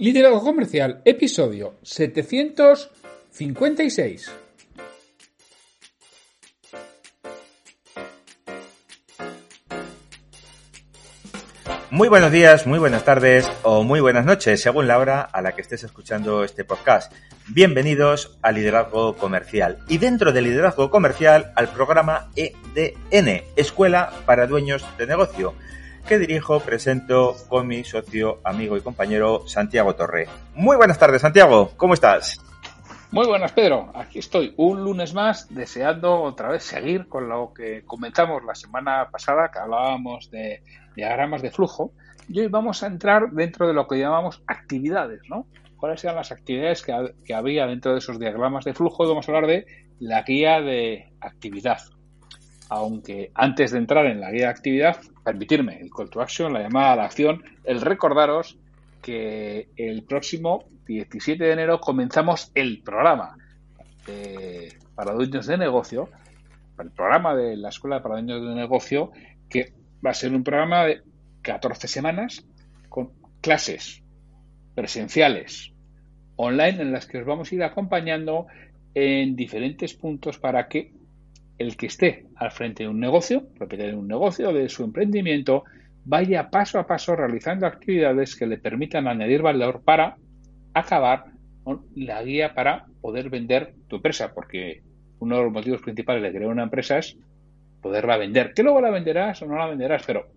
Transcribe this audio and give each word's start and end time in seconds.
Liderazgo 0.00 0.42
Comercial, 0.42 1.02
episodio 1.04 1.78
756. 1.82 4.32
Muy 11.90 12.08
buenos 12.08 12.32
días, 12.32 12.66
muy 12.66 12.78
buenas 12.78 13.04
tardes 13.04 13.46
o 13.62 13.82
muy 13.82 14.00
buenas 14.00 14.24
noches, 14.24 14.62
según 14.62 14.88
la 14.88 14.96
hora 14.96 15.20
a 15.20 15.42
la 15.42 15.54
que 15.54 15.60
estés 15.60 15.84
escuchando 15.84 16.44
este 16.44 16.64
podcast. 16.64 17.12
Bienvenidos 17.48 18.38
a 18.40 18.52
Liderazgo 18.52 19.18
Comercial 19.18 19.80
y 19.86 19.98
dentro 19.98 20.32
de 20.32 20.40
Liderazgo 20.40 20.90
Comercial 20.90 21.52
al 21.56 21.68
programa 21.68 22.30
EDN, 22.36 23.42
Escuela 23.54 24.10
para 24.24 24.46
Dueños 24.46 24.82
de 24.96 25.06
Negocio, 25.06 25.54
que 26.06 26.18
dirijo, 26.18 26.60
presento 26.60 27.36
con 27.48 27.66
mi 27.66 27.84
socio, 27.84 28.40
amigo 28.44 28.76
y 28.76 28.80
compañero 28.80 29.46
Santiago 29.46 29.94
Torre. 29.94 30.28
Muy 30.54 30.76
buenas 30.76 30.98
tardes, 30.98 31.22
Santiago, 31.22 31.72
¿cómo 31.76 31.94
estás? 31.94 32.40
Muy 33.12 33.26
buenas, 33.26 33.52
Pedro. 33.52 33.90
Aquí 33.94 34.20
estoy 34.20 34.54
un 34.56 34.84
lunes 34.84 35.14
más 35.14 35.52
deseando 35.52 36.22
otra 36.22 36.48
vez 36.48 36.62
seguir 36.62 37.08
con 37.08 37.28
lo 37.28 37.52
que 37.52 37.84
comenzamos 37.84 38.44
la 38.44 38.54
semana 38.54 39.08
pasada, 39.10 39.50
que 39.52 39.58
hablábamos 39.58 40.30
de 40.30 40.62
diagramas 40.94 41.42
de 41.42 41.50
flujo. 41.50 41.92
Y 42.28 42.38
hoy 42.38 42.46
vamos 42.46 42.84
a 42.84 42.86
entrar 42.86 43.30
dentro 43.32 43.66
de 43.66 43.74
lo 43.74 43.88
que 43.88 43.98
llamamos 43.98 44.44
actividades, 44.46 45.22
¿no? 45.28 45.46
¿Cuáles 45.76 46.04
eran 46.04 46.16
las 46.16 46.30
actividades 46.30 46.84
que 46.84 47.34
había 47.34 47.66
dentro 47.66 47.92
de 47.92 47.98
esos 47.98 48.20
diagramas 48.20 48.64
de 48.64 48.74
flujo? 48.74 49.04
Y 49.04 49.08
vamos 49.08 49.28
a 49.28 49.32
hablar 49.32 49.50
de 49.50 49.66
la 49.98 50.22
guía 50.22 50.60
de 50.60 51.12
actividad. 51.20 51.80
Aunque 52.70 53.32
antes 53.34 53.72
de 53.72 53.78
entrar 53.78 54.06
en 54.06 54.20
la 54.20 54.30
guía 54.30 54.46
de 54.46 54.52
actividad, 54.52 54.96
permitirme 55.24 55.80
el 55.80 55.90
call 55.90 56.08
to 56.08 56.20
action, 56.20 56.52
la 56.52 56.62
llamada 56.62 56.92
a 56.92 56.96
la 56.96 57.04
acción, 57.04 57.42
el 57.64 57.80
recordaros 57.80 58.58
que 59.02 59.68
el 59.76 60.04
próximo 60.04 60.64
17 60.86 61.42
de 61.42 61.52
enero 61.52 61.80
comenzamos 61.80 62.50
el 62.54 62.82
programa 62.82 63.36
para 64.94 65.12
dueños 65.12 65.46
de 65.46 65.58
negocio, 65.58 66.08
el 66.78 66.90
programa 66.90 67.34
de 67.34 67.56
la 67.56 67.68
Escuela 67.68 68.02
para 68.02 68.14
Dueños 68.16 68.42
de 68.42 68.54
Negocio, 68.54 69.10
que 69.48 69.72
va 70.04 70.10
a 70.10 70.14
ser 70.14 70.32
un 70.32 70.42
programa 70.42 70.84
de 70.84 71.02
14 71.42 71.88
semanas 71.88 72.46
con 72.88 73.10
clases 73.40 74.02
presenciales 74.74 75.72
online 76.36 76.82
en 76.82 76.92
las 76.92 77.06
que 77.06 77.18
os 77.18 77.26
vamos 77.26 77.50
a 77.50 77.54
ir 77.54 77.62
acompañando 77.62 78.46
en 78.94 79.36
diferentes 79.36 79.94
puntos 79.94 80.38
para 80.38 80.68
que 80.68 80.92
el 81.60 81.76
que 81.76 81.86
esté 81.86 82.24
al 82.36 82.50
frente 82.52 82.84
de 82.84 82.88
un 82.88 82.98
negocio, 82.98 83.46
propietario 83.58 83.92
de 83.92 83.98
un 83.98 84.08
negocio, 84.08 84.50
de 84.50 84.70
su 84.70 84.82
emprendimiento, 84.82 85.64
vaya 86.06 86.48
paso 86.48 86.78
a 86.78 86.86
paso 86.86 87.14
realizando 87.14 87.66
actividades 87.66 88.34
que 88.34 88.46
le 88.46 88.56
permitan 88.56 89.06
añadir 89.06 89.42
valor 89.42 89.82
para 89.84 90.16
acabar 90.72 91.26
con 91.62 91.84
la 91.94 92.22
guía 92.22 92.54
para 92.54 92.86
poder 93.02 93.28
vender 93.28 93.74
tu 93.88 93.96
empresa, 93.96 94.32
porque 94.32 94.82
uno 95.18 95.36
de 95.36 95.44
los 95.44 95.52
motivos 95.52 95.82
principales 95.82 96.22
de 96.22 96.32
crear 96.32 96.50
una 96.50 96.62
empresa 96.62 96.96
es 96.96 97.18
poderla 97.82 98.16
vender. 98.16 98.54
Que 98.54 98.62
luego 98.62 98.80
la 98.80 98.90
venderás 98.90 99.42
o 99.42 99.46
no 99.46 99.58
la 99.58 99.66
venderás, 99.66 100.02
pero 100.06 100.28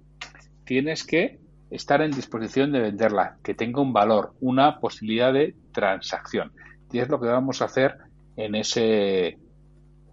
tienes 0.66 1.06
que 1.06 1.40
estar 1.72 2.02
en 2.02 2.12
disposición 2.12 2.74
de 2.74 2.82
venderla, 2.82 3.38
que 3.42 3.54
tenga 3.54 3.82
un 3.82 3.94
valor, 3.94 4.34
una 4.42 4.78
posibilidad 4.82 5.32
de 5.32 5.56
transacción. 5.72 6.52
Y 6.92 7.00
es 7.00 7.08
lo 7.08 7.22
que 7.22 7.28
vamos 7.28 7.62
a 7.62 7.66
hacer 7.66 7.96
en 8.36 8.56
ese, 8.56 9.38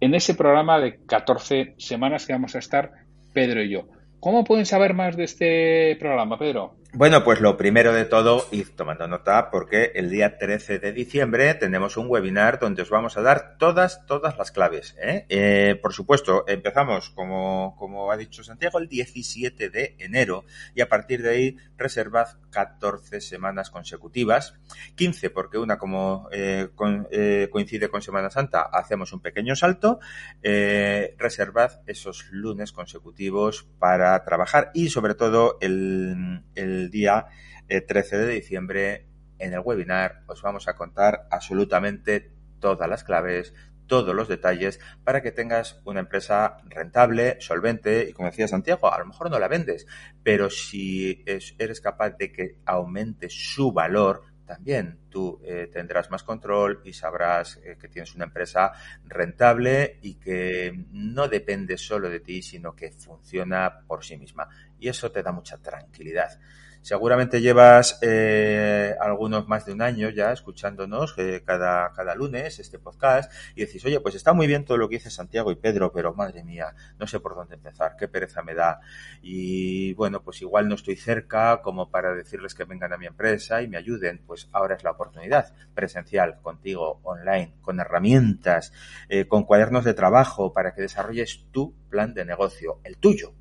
en 0.01 0.15
ese 0.15 0.35
programa 0.35 0.79
de 0.79 0.99
14 1.05 1.75
semanas 1.77 2.25
que 2.25 2.33
vamos 2.33 2.55
a 2.55 2.59
estar 2.59 2.91
Pedro 3.33 3.63
y 3.63 3.69
yo. 3.69 3.87
¿Cómo 4.19 4.43
pueden 4.43 4.65
saber 4.65 4.93
más 4.93 5.15
de 5.15 5.23
este 5.23 5.95
programa, 5.99 6.37
Pedro? 6.37 6.75
Bueno, 6.93 7.23
pues 7.23 7.39
lo 7.39 7.55
primero 7.55 7.93
de 7.93 8.03
todo, 8.03 8.45
ir 8.51 8.75
tomando 8.75 9.07
nota, 9.07 9.49
porque 9.49 9.93
el 9.95 10.09
día 10.09 10.37
13 10.37 10.77
de 10.77 10.91
diciembre 10.91 11.53
tenemos 11.53 11.95
un 11.95 12.07
webinar 12.09 12.59
donde 12.59 12.81
os 12.81 12.89
vamos 12.89 13.15
a 13.15 13.21
dar 13.21 13.55
todas, 13.57 14.05
todas 14.05 14.37
las 14.37 14.51
claves. 14.51 14.97
¿eh? 15.01 15.25
Eh, 15.29 15.79
por 15.81 15.93
supuesto, 15.93 16.43
empezamos, 16.49 17.09
como, 17.11 17.77
como 17.77 18.11
ha 18.11 18.17
dicho 18.17 18.43
Santiago, 18.43 18.77
el 18.77 18.89
17 18.89 19.69
de 19.69 19.95
enero 19.99 20.43
y 20.75 20.81
a 20.81 20.89
partir 20.89 21.21
de 21.21 21.29
ahí 21.29 21.57
reservad 21.77 22.27
14 22.51 23.21
semanas 23.21 23.71
consecutivas, 23.71 24.55
15 24.95 25.29
porque 25.31 25.57
una 25.57 25.77
como 25.77 26.27
eh, 26.31 26.69
eh, 27.11 27.49
coincide 27.51 27.89
con 27.89 28.01
Semana 28.01 28.29
Santa, 28.29 28.61
hacemos 28.61 29.13
un 29.13 29.21
pequeño 29.21 29.55
salto, 29.55 29.99
eh, 30.43 31.15
reservad 31.17 31.79
esos 31.87 32.27
lunes 32.31 32.71
consecutivos 32.71 33.67
para 33.79 34.23
trabajar 34.23 34.71
y 34.73 34.89
sobre 34.89 35.15
todo 35.15 35.57
el, 35.61 36.43
el 36.55 36.80
día 36.89 37.27
eh, 37.67 37.81
13 37.81 38.17
de 38.17 38.33
diciembre 38.33 39.07
en 39.39 39.53
el 39.53 39.59
webinar 39.59 40.23
os 40.27 40.41
vamos 40.41 40.67
a 40.67 40.75
contar 40.75 41.27
absolutamente 41.31 42.31
todas 42.59 42.87
las 42.89 43.03
claves, 43.03 43.53
todos 43.87 44.15
los 44.15 44.27
detalles 44.27 44.79
para 45.03 45.21
que 45.21 45.31
tengas 45.31 45.81
una 45.83 45.99
empresa 46.01 46.57
rentable, 46.69 47.37
solvente 47.41 48.07
y 48.09 48.13
como 48.13 48.29
decía 48.29 48.47
Santiago, 48.47 48.93
a 48.93 48.99
lo 48.99 49.05
mejor 49.07 49.29
no 49.29 49.39
la 49.39 49.47
vendes, 49.47 49.85
pero 50.23 50.49
si 50.49 51.23
es- 51.25 51.55
eres 51.57 51.81
capaz 51.81 52.11
de 52.17 52.31
que 52.31 52.57
aumente 52.65 53.27
su 53.29 53.71
valor, 53.73 54.23
también 54.45 54.99
tú 55.09 55.39
eh, 55.45 55.69
tendrás 55.71 56.09
más 56.11 56.23
control 56.23 56.81
y 56.83 56.93
sabrás 56.93 57.57
eh, 57.63 57.77
que 57.79 57.87
tienes 57.87 58.13
una 58.15 58.25
empresa 58.25 58.71
rentable 59.05 59.97
y 60.01 60.15
que 60.15 60.73
no 60.91 61.27
depende 61.27 61.77
solo 61.77 62.09
de 62.09 62.19
ti, 62.19 62.41
sino 62.41 62.75
que 62.75 62.91
funciona 62.91 63.81
por 63.87 64.03
sí 64.03 64.17
misma. 64.17 64.47
Y 64.79 64.89
eso 64.89 65.11
te 65.11 65.23
da 65.23 65.31
mucha 65.31 65.57
tranquilidad. 65.57 66.39
Seguramente 66.81 67.41
llevas 67.41 67.99
eh, 68.01 68.95
algunos 68.99 69.47
más 69.47 69.65
de 69.65 69.73
un 69.73 69.83
año 69.83 70.09
ya 70.09 70.31
escuchándonos 70.31 71.13
eh, 71.17 71.43
cada, 71.45 71.91
cada 71.93 72.15
lunes 72.15 72.57
este 72.57 72.79
podcast 72.79 73.31
y 73.55 73.61
decís, 73.61 73.85
oye, 73.85 73.99
pues 73.99 74.15
está 74.15 74.33
muy 74.33 74.47
bien 74.47 74.65
todo 74.65 74.77
lo 74.77 74.89
que 74.89 74.95
dice 74.95 75.11
Santiago 75.11 75.51
y 75.51 75.55
Pedro, 75.55 75.91
pero 75.91 76.15
madre 76.15 76.43
mía, 76.43 76.73
no 76.97 77.05
sé 77.05 77.19
por 77.19 77.35
dónde 77.35 77.55
empezar, 77.55 77.95
qué 77.97 78.07
pereza 78.07 78.41
me 78.41 78.55
da. 78.55 78.79
Y 79.21 79.93
bueno, 79.93 80.23
pues 80.23 80.41
igual 80.41 80.67
no 80.67 80.75
estoy 80.75 80.95
cerca 80.95 81.61
como 81.61 81.91
para 81.91 82.15
decirles 82.15 82.55
que 82.55 82.63
vengan 82.63 82.93
a 82.93 82.97
mi 82.97 83.05
empresa 83.05 83.61
y 83.61 83.67
me 83.67 83.77
ayuden. 83.77 84.23
Pues 84.25 84.49
ahora 84.51 84.75
es 84.75 84.83
la 84.83 84.91
oportunidad 84.91 85.53
presencial 85.75 86.41
contigo, 86.41 86.99
online, 87.03 87.53
con 87.61 87.79
herramientas, 87.79 88.73
eh, 89.07 89.27
con 89.27 89.43
cuadernos 89.43 89.83
de 89.83 89.93
trabajo 89.93 90.51
para 90.51 90.73
que 90.73 90.81
desarrolles 90.81 91.45
tu 91.51 91.75
plan 91.89 92.13
de 92.15 92.25
negocio, 92.25 92.79
el 92.83 92.97
tuyo. 92.97 93.35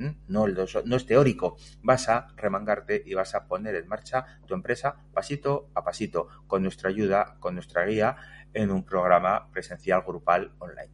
¿Mm? 0.00 0.08
No, 0.28 0.46
no 0.48 0.96
es 0.96 1.06
teórico. 1.06 1.56
Vas 1.82 2.08
a 2.08 2.28
remangarte 2.34 3.02
y 3.04 3.12
vas 3.12 3.34
a 3.34 3.46
poner 3.46 3.74
en 3.74 3.86
marcha 3.86 4.24
tu 4.46 4.54
empresa 4.54 4.96
pasito 5.12 5.68
a 5.74 5.84
pasito, 5.84 6.28
con 6.46 6.62
nuestra 6.62 6.88
ayuda, 6.88 7.36
con 7.38 7.54
nuestra 7.54 7.84
guía, 7.84 8.16
en 8.54 8.70
un 8.70 8.82
programa 8.82 9.50
presencial 9.52 10.02
grupal 10.06 10.52
online. 10.58 10.90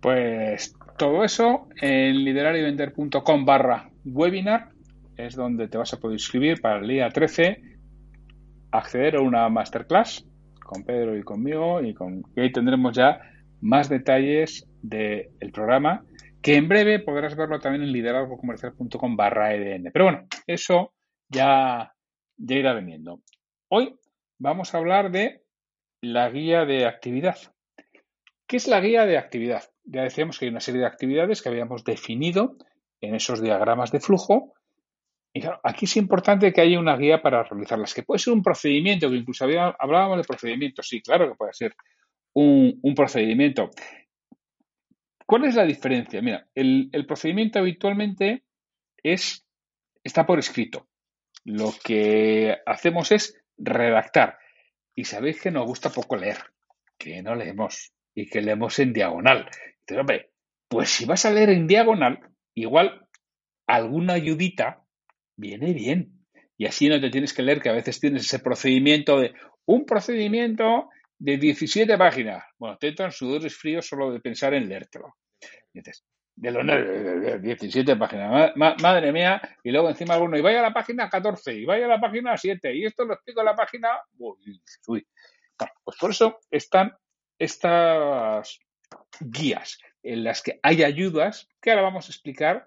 Pues 0.00 0.74
todo 0.98 1.24
eso 1.24 1.68
en 1.80 2.22
liderarivender.com 2.22 3.44
barra 3.46 3.90
webinar 4.04 4.68
es 5.16 5.34
donde 5.34 5.68
te 5.68 5.78
vas 5.78 5.94
a 5.94 6.00
poder 6.00 6.14
inscribir 6.14 6.60
para 6.60 6.80
el 6.80 6.88
día 6.88 7.08
13, 7.08 7.62
acceder 8.72 9.16
a 9.16 9.22
una 9.22 9.48
masterclass 9.48 10.26
con 10.62 10.84
Pedro 10.84 11.16
y 11.16 11.22
conmigo 11.22 11.82
y 11.82 11.94
con 11.94 12.22
y 12.36 12.40
ahí 12.40 12.52
tendremos 12.52 12.94
ya 12.94 13.20
más 13.60 13.88
detalles 13.88 14.66
del 14.82 15.52
programa 15.52 16.04
que 16.42 16.56
en 16.56 16.68
breve 16.68 17.00
podrás 17.00 17.36
verlo 17.36 17.58
también 17.58 17.84
en 17.84 17.92
liderazgocomercial.com 17.92 19.16
barra 19.16 19.54
EDN. 19.54 19.90
Pero 19.92 20.04
bueno, 20.06 20.26
eso 20.46 20.94
ya, 21.28 21.94
irá 22.38 22.72
veniendo. 22.72 23.20
Hoy 23.68 23.94
vamos 24.38 24.74
a 24.74 24.78
hablar 24.78 25.10
de 25.10 25.42
la 26.00 26.30
guía 26.30 26.64
de 26.64 26.86
actividad. 26.86 27.36
¿Qué 28.46 28.56
es 28.56 28.66
la 28.66 28.80
guía 28.80 29.04
de 29.04 29.18
actividad? 29.18 29.64
Ya 29.84 30.02
decíamos 30.02 30.38
que 30.38 30.46
hay 30.46 30.50
una 30.50 30.60
serie 30.60 30.80
de 30.80 30.86
actividades 30.86 31.42
que 31.42 31.50
habíamos 31.50 31.84
definido 31.84 32.56
en 33.00 33.14
esos 33.14 33.42
diagramas 33.42 33.92
de 33.92 34.00
flujo. 34.00 34.54
Y 35.32 35.42
claro, 35.42 35.60
aquí 35.62 35.84
es 35.84 35.96
importante 35.96 36.52
que 36.52 36.60
haya 36.60 36.80
una 36.80 36.96
guía 36.96 37.22
para 37.22 37.44
realizarlas, 37.44 37.94
que 37.94 38.02
puede 38.02 38.18
ser 38.18 38.32
un 38.32 38.42
procedimiento, 38.42 39.08
que 39.08 39.16
incluso 39.16 39.44
hablábamos 39.44 40.18
de 40.18 40.24
procedimientos. 40.24 40.88
Sí, 40.88 41.00
claro 41.00 41.28
que 41.28 41.36
puede 41.36 41.52
ser 41.52 41.76
un 42.32 42.94
procedimiento. 42.96 43.70
¿Cuál 45.30 45.44
es 45.44 45.54
la 45.54 45.64
diferencia? 45.64 46.20
Mira, 46.20 46.48
el, 46.56 46.90
procedimiento 47.06 47.60
habitualmente 47.60 48.42
es, 49.00 49.46
está 50.02 50.26
por 50.26 50.40
escrito. 50.40 50.88
lo 51.44 51.72
que 51.84 52.56
hacemos 52.66 53.12
es 53.12 53.40
redactar. 53.56 54.38
Y 54.92 55.04
sabéis 55.04 55.40
que 55.40 55.52
nos 55.52 55.66
gusta 55.66 55.90
poco 55.90 56.16
leer, 56.16 56.38
que 56.98 57.22
no 57.22 57.36
leemos 57.36 57.92
y 58.12 58.26
que 58.26 58.40
leemos 58.40 58.76
en 58.80 58.92
diagonal. 58.92 59.48
Entonces, 59.78 59.98
hombre, 59.98 60.30
pues 60.66 60.90
si 60.90 61.04
vas 61.04 61.24
a 61.24 61.30
leer 61.30 61.50
en 61.50 61.68
diagonal, 61.68 62.18
igual 62.56 63.06
alguna 63.68 64.14
ayudita 64.14 64.82
viene 65.36 65.72
bien. 65.74 66.26
Y 66.58 66.66
así 66.66 66.88
no 66.88 67.00
te 67.00 67.08
tienes 67.08 67.32
que 67.32 67.44
leer 67.44 67.60
que 67.60 67.68
a 67.68 67.74
veces 67.74 68.00
tienes 68.00 68.24
ese 68.24 68.40
procedimiento 68.40 69.20
de 69.20 69.32
un 69.64 69.86
procedimiento 69.86 70.88
de 71.20 71.36
17 71.36 71.96
páginas. 71.98 72.44
Bueno, 72.58 72.76
te 72.78 72.88
entran 72.88 73.12
sudores 73.12 73.54
fríos 73.54 73.86
solo 73.86 74.10
de 74.10 74.20
pensar 74.20 74.54
en 74.54 74.68
leértelo. 74.68 75.16
dices, 75.72 76.04
de 76.34 76.50
los 76.50 77.42
17 77.42 77.96
páginas, 77.96 78.52
madre 78.56 79.12
mía, 79.12 79.40
y 79.62 79.70
luego 79.70 79.90
encima 79.90 80.14
alguno, 80.14 80.38
y 80.38 80.40
vaya 80.40 80.60
a 80.60 80.62
la 80.62 80.72
página 80.72 81.10
14, 81.10 81.54
y 81.54 81.66
vaya 81.66 81.84
a 81.84 81.88
la 81.88 82.00
página 82.00 82.36
7, 82.36 82.74
y 82.74 82.86
esto 82.86 83.04
lo 83.04 83.12
explico 83.12 83.40
en 83.40 83.46
la 83.46 83.54
página, 83.54 83.88
uy, 84.18 84.62
uy. 84.86 85.06
Pues 85.84 85.98
por 85.98 86.10
eso 86.10 86.38
están 86.50 86.96
estas 87.38 88.58
guías 89.20 89.78
en 90.02 90.24
las 90.24 90.42
que 90.42 90.58
hay 90.62 90.82
ayudas 90.82 91.46
que 91.60 91.70
ahora 91.70 91.82
vamos 91.82 92.08
a 92.08 92.12
explicar 92.12 92.66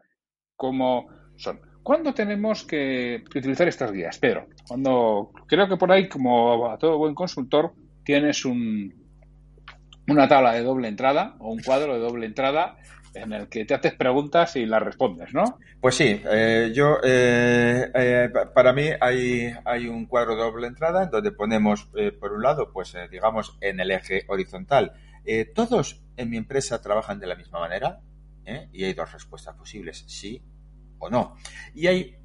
cómo 0.56 1.10
son. 1.36 1.60
¿Cuándo 1.82 2.14
tenemos 2.14 2.64
que, 2.64 3.24
utilizar 3.36 3.68
estas 3.68 3.92
guías, 3.92 4.20
Pedro? 4.20 4.48
Cuando 4.68 5.32
creo 5.48 5.68
que 5.68 5.78
por 5.78 5.92
ahí, 5.92 6.08
como 6.08 6.70
a 6.70 6.78
todo 6.78 7.00
buen 7.00 7.16
consultor, 7.16 7.74
tienes 8.04 8.46
un, 8.46 8.94
una 10.08 10.28
tabla 10.28 10.54
de 10.54 10.64
doble 10.64 10.88
entrada 10.88 11.36
o 11.40 11.52
un 11.52 11.62
cuadro 11.62 11.94
de 11.94 12.00
doble 12.00 12.26
entrada 12.26 12.78
en 13.14 13.32
el 13.32 13.48
que 13.48 13.66
te 13.66 13.74
haces 13.74 13.94
preguntas 13.94 14.56
y 14.56 14.66
las 14.66 14.82
respondes, 14.82 15.34
¿no? 15.34 15.60
Pues 15.80 15.96
sí, 15.96 16.22
eh, 16.26 16.72
yo, 16.74 16.98
eh, 17.04 17.92
eh, 17.94 18.30
para 18.54 18.74
mí 18.74 18.90
hay, 19.00 19.54
hay 19.66 19.88
un 19.88 20.06
cuadro 20.06 20.36
de 20.36 20.42
doble 20.42 20.68
entrada 20.68 21.06
donde 21.06 21.32
ponemos, 21.32 21.90
por 22.20 22.34
un 22.34 22.42
lado, 22.42 22.72
pues 22.72 22.96
digamos, 23.12 23.58
en 23.62 23.80
el 23.80 23.92
eje 23.92 24.26
horizontal, 24.28 24.94
¿todos 25.54 26.02
en 26.18 26.30
mi 26.30 26.38
empresa 26.38 26.82
trabajan 26.82 27.20
de 27.20 27.28
la 27.28 27.36
misma 27.36 27.60
manera? 27.60 28.00
Y 28.72 28.84
hay 28.84 28.94
dos 28.94 29.12
respuestas 29.12 29.56
posibles, 29.56 30.04
sí 30.08 30.42
o 31.00 31.10
no. 31.10 31.36
Y 31.74 31.88
hay 31.88 32.16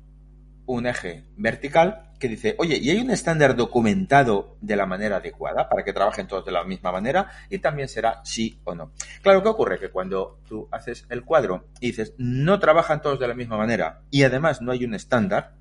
un 0.69 0.87
eje 0.87 1.25
vertical 1.37 2.13
que 2.21 2.29
dice, 2.29 2.55
oye, 2.59 2.77
¿y 2.77 2.91
hay 2.91 3.01
un 3.01 3.11
estándar 3.11 3.57
documentado 3.57 4.57
de 4.61 4.77
la 4.77 4.87
manera 4.87 5.17
adecuada 5.17 5.69
para 5.69 5.83
que 5.83 5.93
trabajen 5.93 6.27
todos 6.27 6.45
de 6.45 6.53
la 6.53 6.65
misma 6.65 6.93
manera? 6.93 7.31
Y 7.49 7.59
también 7.59 7.89
será 7.89 8.21
sí 8.25 8.61
o 8.65 8.75
no. 8.75 8.93
Claro, 9.23 9.43
¿qué 9.43 9.49
ocurre? 9.49 9.79
Que 9.79 9.91
cuando 9.91 10.41
tú 10.47 10.69
haces 10.71 11.07
el 11.09 11.25
cuadro 11.25 11.69
y 11.81 11.89
dices, 11.89 12.15
no 12.19 12.59
trabajan 12.59 13.01
todos 13.01 13.19
de 13.19 13.29
la 13.29 13.35
misma 13.35 13.57
manera 13.57 14.03
y 14.11 14.25
además 14.25 14.61
no 14.61 14.73
hay 14.73 14.85
un 14.85 14.95
estándar, 14.95 15.55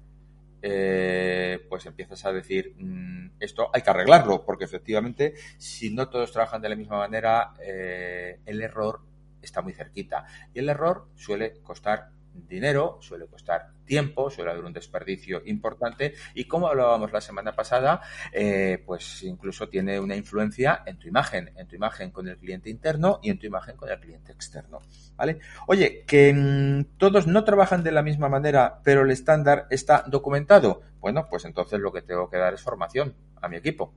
eh, 0.62 1.66
pues 1.70 1.86
empiezas 1.86 2.26
a 2.26 2.34
decir, 2.34 2.76
mm, 2.78 3.32
esto 3.40 3.70
hay 3.74 3.82
que 3.82 3.90
arreglarlo, 3.90 4.44
porque 4.44 4.66
efectivamente, 4.66 5.36
si 5.58 5.94
no 5.94 6.10
todos 6.10 6.32
trabajan 6.34 6.62
de 6.62 6.70
la 6.70 6.76
misma 6.76 6.98
manera, 6.98 7.54
eh, 7.62 8.40
el 8.46 8.62
error 8.62 9.02
está 9.42 9.62
muy 9.62 9.74
cerquita. 9.74 10.26
Y 10.54 10.60
el 10.60 10.68
error 10.68 11.08
suele 11.16 11.62
costar 11.64 12.10
dinero, 12.34 12.98
suele 13.02 13.28
costar 13.28 13.77
tiempo, 13.88 14.30
suele 14.30 14.52
haber 14.52 14.66
un 14.66 14.74
desperdicio 14.74 15.42
importante 15.46 16.14
y 16.36 16.46
como 16.46 16.68
hablábamos 16.68 17.12
la 17.12 17.22
semana 17.22 17.56
pasada, 17.56 18.02
eh, 18.32 18.84
pues 18.86 19.24
incluso 19.24 19.68
tiene 19.68 20.00
una 20.00 20.16
influencia 20.16 20.84
en 20.86 21.00
tu 21.00 21.08
imagen, 21.08 21.52
en 21.56 21.68
tu 21.68 21.76
imagen 21.76 22.12
con 22.12 22.28
el 22.28 22.38
cliente 22.38 22.70
interno 22.70 23.20
y 23.24 23.32
en 23.32 23.40
tu 23.40 23.48
imagen 23.48 23.76
con 23.76 23.90
el 23.90 24.00
cliente 24.00 24.32
externo. 24.32 24.82
¿Vale? 25.16 25.40
Oye, 25.66 26.04
que 26.06 26.32
mm, 26.32 26.98
todos 26.98 27.26
no 27.26 27.44
trabajan 27.44 27.84
de 27.84 27.92
la 27.92 28.04
misma 28.04 28.30
manera, 28.30 28.82
pero 28.84 29.02
el 29.02 29.10
estándar 29.10 29.66
está 29.72 30.04
documentado. 30.06 30.82
Bueno, 31.00 31.26
pues 31.28 31.46
entonces 31.46 31.80
lo 31.80 31.92
que 31.92 32.04
tengo 32.04 32.30
que 32.30 32.38
dar 32.38 32.54
es 32.54 32.62
formación 32.62 33.16
a 33.42 33.48
mi 33.48 33.58
equipo 33.58 33.94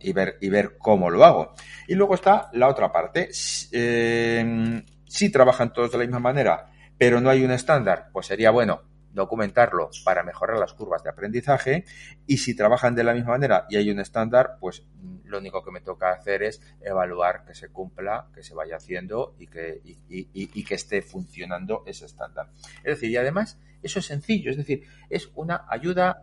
y 0.00 0.12
ver, 0.12 0.38
y 0.40 0.48
ver 0.48 0.76
cómo 0.78 1.10
lo 1.10 1.24
hago. 1.24 1.54
Y 1.88 1.94
luego 1.94 2.14
está 2.14 2.50
la 2.52 2.68
otra 2.68 2.92
parte. 2.92 3.30
Eh, 3.72 4.82
si 5.06 5.30
trabajan 5.30 5.72
todos 5.72 5.92
de 5.92 5.98
la 5.98 6.04
misma 6.04 6.20
manera, 6.20 6.71
pero 7.02 7.20
no 7.20 7.30
hay 7.30 7.44
un 7.44 7.50
estándar, 7.50 8.10
pues 8.12 8.26
sería 8.26 8.52
bueno 8.52 8.82
documentarlo 9.12 9.90
para 10.04 10.22
mejorar 10.22 10.56
las 10.60 10.72
curvas 10.72 11.02
de 11.02 11.10
aprendizaje 11.10 11.84
y 12.28 12.36
si 12.36 12.54
trabajan 12.54 12.94
de 12.94 13.02
la 13.02 13.12
misma 13.12 13.30
manera 13.30 13.66
y 13.68 13.76
hay 13.76 13.90
un 13.90 13.98
estándar, 13.98 14.56
pues 14.60 14.84
lo 15.24 15.38
único 15.38 15.64
que 15.64 15.72
me 15.72 15.80
toca 15.80 16.12
hacer 16.12 16.44
es 16.44 16.62
evaluar 16.80 17.44
que 17.44 17.56
se 17.56 17.70
cumpla, 17.70 18.28
que 18.32 18.44
se 18.44 18.54
vaya 18.54 18.76
haciendo 18.76 19.34
y 19.36 19.48
que 19.48 20.74
esté 20.76 21.02
funcionando 21.02 21.82
ese 21.86 22.06
estándar. 22.06 22.50
Es 22.84 22.94
decir, 22.94 23.10
y 23.10 23.16
además 23.16 23.58
eso 23.82 23.98
es 23.98 24.06
sencillo, 24.06 24.52
es 24.52 24.56
decir, 24.56 24.84
es 25.10 25.28
una 25.34 25.66
ayuda 25.68 26.22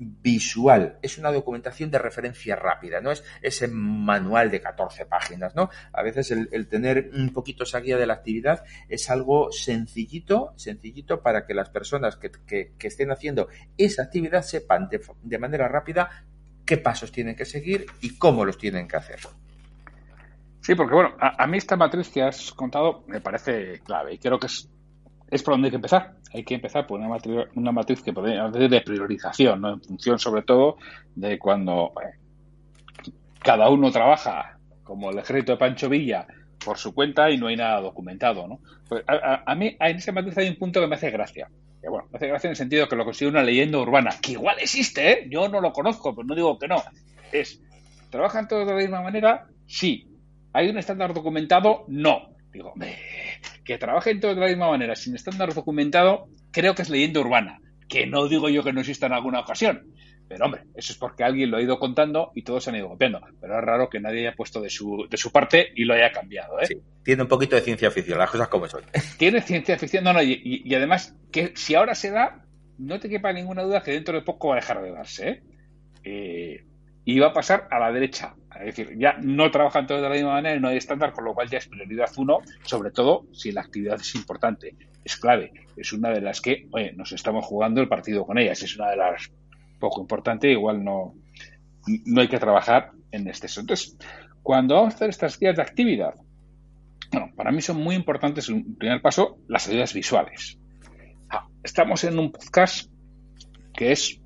visual, 0.00 0.98
es 1.02 1.18
una 1.18 1.30
documentación 1.30 1.90
de 1.90 1.98
referencia 1.98 2.56
rápida, 2.56 3.02
no 3.02 3.10
es 3.10 3.22
ese 3.42 3.68
manual 3.68 4.50
de 4.50 4.62
14 4.62 5.04
páginas, 5.04 5.54
¿no? 5.54 5.68
A 5.92 6.02
veces 6.02 6.30
el, 6.30 6.68
tener 6.68 7.10
un 7.12 7.34
poquito 7.34 7.64
esa 7.64 7.80
guía 7.80 7.98
de 7.98 8.06
la 8.06 8.14
actividad 8.14 8.64
es 8.88 9.10
algo 9.10 9.52
sencillito, 9.52 10.54
sencillito 10.56 11.20
para 11.20 11.44
que 11.44 11.52
las 11.52 11.68
personas 11.68 12.16
que, 12.16 12.72
estén 12.80 13.10
haciendo 13.10 13.48
esa 13.76 14.04
actividad 14.04 14.42
sepan 14.42 14.88
de, 14.88 15.38
manera 15.38 15.68
rápida 15.68 16.24
qué 16.64 16.78
pasos 16.78 17.12
tienen 17.12 17.36
que 17.36 17.44
seguir 17.44 17.84
y 18.00 18.16
cómo 18.16 18.46
los 18.46 18.56
tienen 18.56 18.88
que 18.88 18.96
hacer. 18.96 19.20
Sí, 20.62 20.74
porque 20.74 20.94
bueno, 20.94 21.14
a, 21.20 21.42
a 21.42 21.46
mí 21.46 21.58
esta 21.58 21.76
matriz 21.76 22.08
que 22.08 22.22
has 22.22 22.52
contado 22.52 23.04
me 23.06 23.20
parece 23.20 23.80
clave 23.80 24.14
y 24.14 24.18
creo 24.18 24.38
que 24.38 24.46
es 24.46 24.70
es 25.30 25.42
por 25.42 25.54
donde 25.54 25.66
hay 25.66 25.70
que 25.70 25.76
empezar. 25.76 26.14
Hay 26.32 26.44
que 26.44 26.54
empezar 26.54 26.86
por 26.86 26.98
una 26.98 27.08
matriz, 27.08 27.46
una 27.54 27.72
matriz 27.72 28.02
que 28.02 28.12
de 28.12 28.80
priorización, 28.80 29.60
¿no? 29.60 29.74
en 29.74 29.80
función 29.80 30.18
sobre 30.18 30.42
todo 30.42 30.76
de 31.14 31.38
cuando 31.38 31.92
cada 33.42 33.68
uno 33.70 33.90
trabaja 33.90 34.58
como 34.82 35.10
el 35.10 35.18
ejército 35.18 35.52
de 35.52 35.58
Pancho 35.58 35.88
Villa 35.88 36.26
por 36.64 36.78
su 36.78 36.94
cuenta 36.94 37.30
y 37.30 37.38
no 37.38 37.46
hay 37.46 37.56
nada 37.56 37.80
documentado. 37.80 38.46
¿no? 38.46 38.60
Pues 38.88 39.04
a, 39.06 39.54
mí 39.54 39.76
en 39.78 39.96
esa 39.96 40.12
matriz 40.12 40.36
hay 40.38 40.48
un 40.48 40.56
punto 40.56 40.80
que 40.80 40.86
me 40.86 40.96
hace 40.96 41.10
gracia. 41.10 41.48
Que, 41.80 41.88
bueno, 41.88 42.08
me 42.10 42.16
hace 42.16 42.28
gracia 42.28 42.48
en 42.48 42.52
el 42.52 42.56
sentido 42.56 42.88
que 42.88 42.96
lo 42.96 43.04
considero 43.04 43.30
una 43.30 43.42
leyenda 43.42 43.78
urbana, 43.78 44.10
que 44.20 44.32
igual 44.32 44.58
existe, 44.60 45.12
¿eh? 45.12 45.26
yo 45.30 45.48
no 45.48 45.60
lo 45.60 45.72
conozco, 45.72 46.14
pero 46.14 46.26
no 46.26 46.34
digo 46.34 46.58
que 46.58 46.68
no. 46.68 46.82
Es, 47.32 47.62
¿trabajan 48.10 48.48
todos 48.48 48.66
de 48.66 48.74
la 48.74 48.78
misma 48.80 49.00
manera? 49.00 49.46
Sí. 49.66 50.06
¿Hay 50.52 50.68
un 50.68 50.76
estándar 50.76 51.14
documentado? 51.14 51.84
No. 51.88 52.30
Digo, 52.52 52.74
que 53.70 53.78
trabajen 53.78 54.18
todos 54.18 54.34
de 54.34 54.40
la 54.40 54.48
misma 54.48 54.68
manera, 54.68 54.96
sin 54.96 55.14
estándar 55.14 55.54
documentado, 55.54 56.26
creo 56.50 56.74
que 56.74 56.82
es 56.82 56.90
leyenda 56.90 57.20
urbana. 57.20 57.60
Que 57.88 58.04
no 58.04 58.26
digo 58.26 58.48
yo 58.48 58.64
que 58.64 58.72
no 58.72 58.80
exista 58.80 59.06
en 59.06 59.12
alguna 59.12 59.38
ocasión. 59.38 59.92
Pero 60.26 60.46
hombre, 60.46 60.62
eso 60.74 60.92
es 60.92 60.98
porque 60.98 61.22
alguien 61.22 61.52
lo 61.52 61.56
ha 61.56 61.62
ido 61.62 61.78
contando 61.78 62.32
y 62.34 62.42
todos 62.42 62.64
se 62.64 62.70
han 62.70 62.76
ido 62.76 62.88
copiando. 62.88 63.20
Pero 63.40 63.56
es 63.56 63.64
raro 63.64 63.88
que 63.88 64.00
nadie 64.00 64.26
haya 64.26 64.34
puesto 64.34 64.60
de 64.60 64.70
su, 64.70 65.06
de 65.08 65.16
su 65.16 65.30
parte 65.30 65.68
y 65.76 65.84
lo 65.84 65.94
haya 65.94 66.10
cambiado. 66.10 66.58
¿eh? 66.60 66.66
Sí, 66.66 66.82
tiene 67.04 67.22
un 67.22 67.28
poquito 67.28 67.54
de 67.54 67.62
ciencia 67.62 67.92
ficción, 67.92 68.18
las 68.18 68.28
cosas 68.28 68.48
como 68.48 68.66
son. 68.66 68.82
Tiene 69.18 69.40
ciencia 69.40 69.78
ficción, 69.78 70.02
no, 70.02 70.12
no, 70.12 70.20
y, 70.20 70.74
además 70.74 71.14
que 71.30 71.52
si 71.54 71.76
ahora 71.76 71.94
se 71.94 72.10
da, 72.10 72.44
no 72.76 72.98
te 72.98 73.08
quepa 73.08 73.32
ninguna 73.32 73.62
duda 73.62 73.84
que 73.84 73.92
dentro 73.92 74.18
de 74.18 74.24
poco 74.24 74.48
va 74.48 74.54
a 74.54 74.60
dejar 74.60 74.82
de 74.82 74.90
darse. 74.90 75.28
¿eh? 75.28 75.42
eh 76.02 76.64
y 77.04 77.20
va 77.20 77.28
a 77.28 77.32
pasar 77.32 77.68
a 77.70 77.78
la 77.78 77.92
derecha. 77.92 78.34
Es 78.60 78.76
decir, 78.76 78.98
ya 78.98 79.16
no 79.22 79.50
trabajan 79.50 79.86
todos 79.86 80.02
de 80.02 80.08
la 80.08 80.14
misma 80.14 80.32
manera 80.32 80.56
y 80.56 80.60
no 80.60 80.68
hay 80.68 80.76
estándar, 80.76 81.12
con 81.12 81.24
lo 81.24 81.34
cual 81.34 81.48
ya 81.48 81.58
es 81.58 81.68
prioridad 81.68 82.10
uno, 82.16 82.40
sobre 82.62 82.90
todo 82.90 83.26
si 83.32 83.52
la 83.52 83.62
actividad 83.62 84.00
es 84.00 84.14
importante, 84.14 84.76
es 85.04 85.16
clave, 85.16 85.52
es 85.76 85.92
una 85.92 86.10
de 86.10 86.20
las 86.20 86.40
que, 86.40 86.68
nos 86.96 87.12
estamos 87.12 87.46
jugando 87.46 87.80
el 87.80 87.88
partido 87.88 88.26
con 88.26 88.38
ellas, 88.38 88.62
es 88.62 88.76
una 88.76 88.90
de 88.90 88.96
las 88.96 89.30
poco 89.78 90.00
importante, 90.00 90.50
igual 90.50 90.84
no, 90.84 91.14
no 92.04 92.20
hay 92.20 92.28
que 92.28 92.38
trabajar 92.38 92.90
en 93.10 93.26
exceso. 93.26 93.60
Entonces, 93.60 93.96
cuando 94.42 94.74
vamos 94.74 94.94
a 94.94 94.96
hacer 94.96 95.08
estas 95.08 95.38
guías 95.38 95.56
de 95.56 95.62
actividad, 95.62 96.14
bueno, 97.10 97.32
para 97.34 97.50
mí 97.50 97.60
son 97.60 97.78
muy 97.78 97.96
importantes, 97.96 98.48
en 98.48 98.76
primer 98.76 99.02
paso, 99.02 99.38
las 99.48 99.66
ayudas 99.68 99.94
visuales. 99.94 100.58
Ah, 101.28 101.48
estamos 101.64 102.04
en 102.04 102.18
un 102.18 102.30
podcast 102.30 102.90
que 103.72 103.92
es 103.92 104.20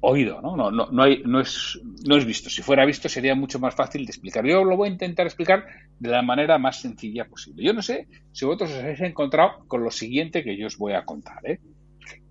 oído, 0.00 0.40
¿no? 0.40 0.56
No, 0.56 0.70
no, 0.70 0.88
no, 0.90 1.02
hay, 1.02 1.22
no, 1.24 1.40
es, 1.40 1.80
no 2.06 2.16
es 2.16 2.24
visto. 2.24 2.50
Si 2.50 2.62
fuera 2.62 2.84
visto 2.84 3.08
sería 3.08 3.34
mucho 3.34 3.58
más 3.58 3.74
fácil 3.74 4.04
de 4.04 4.10
explicar. 4.10 4.44
Yo 4.44 4.64
lo 4.64 4.76
voy 4.76 4.88
a 4.88 4.92
intentar 4.92 5.26
explicar 5.26 5.66
de 5.98 6.10
la 6.10 6.22
manera 6.22 6.58
más 6.58 6.80
sencilla 6.80 7.26
posible. 7.26 7.64
Yo 7.64 7.72
no 7.72 7.82
sé 7.82 8.06
si 8.32 8.44
vosotros 8.44 8.70
os 8.70 8.78
habéis 8.78 9.00
encontrado 9.00 9.64
con 9.66 9.82
lo 9.82 9.90
siguiente 9.90 10.44
que 10.44 10.56
yo 10.56 10.66
os 10.66 10.78
voy 10.78 10.92
a 10.92 11.04
contar, 11.04 11.38
¿eh? 11.44 11.60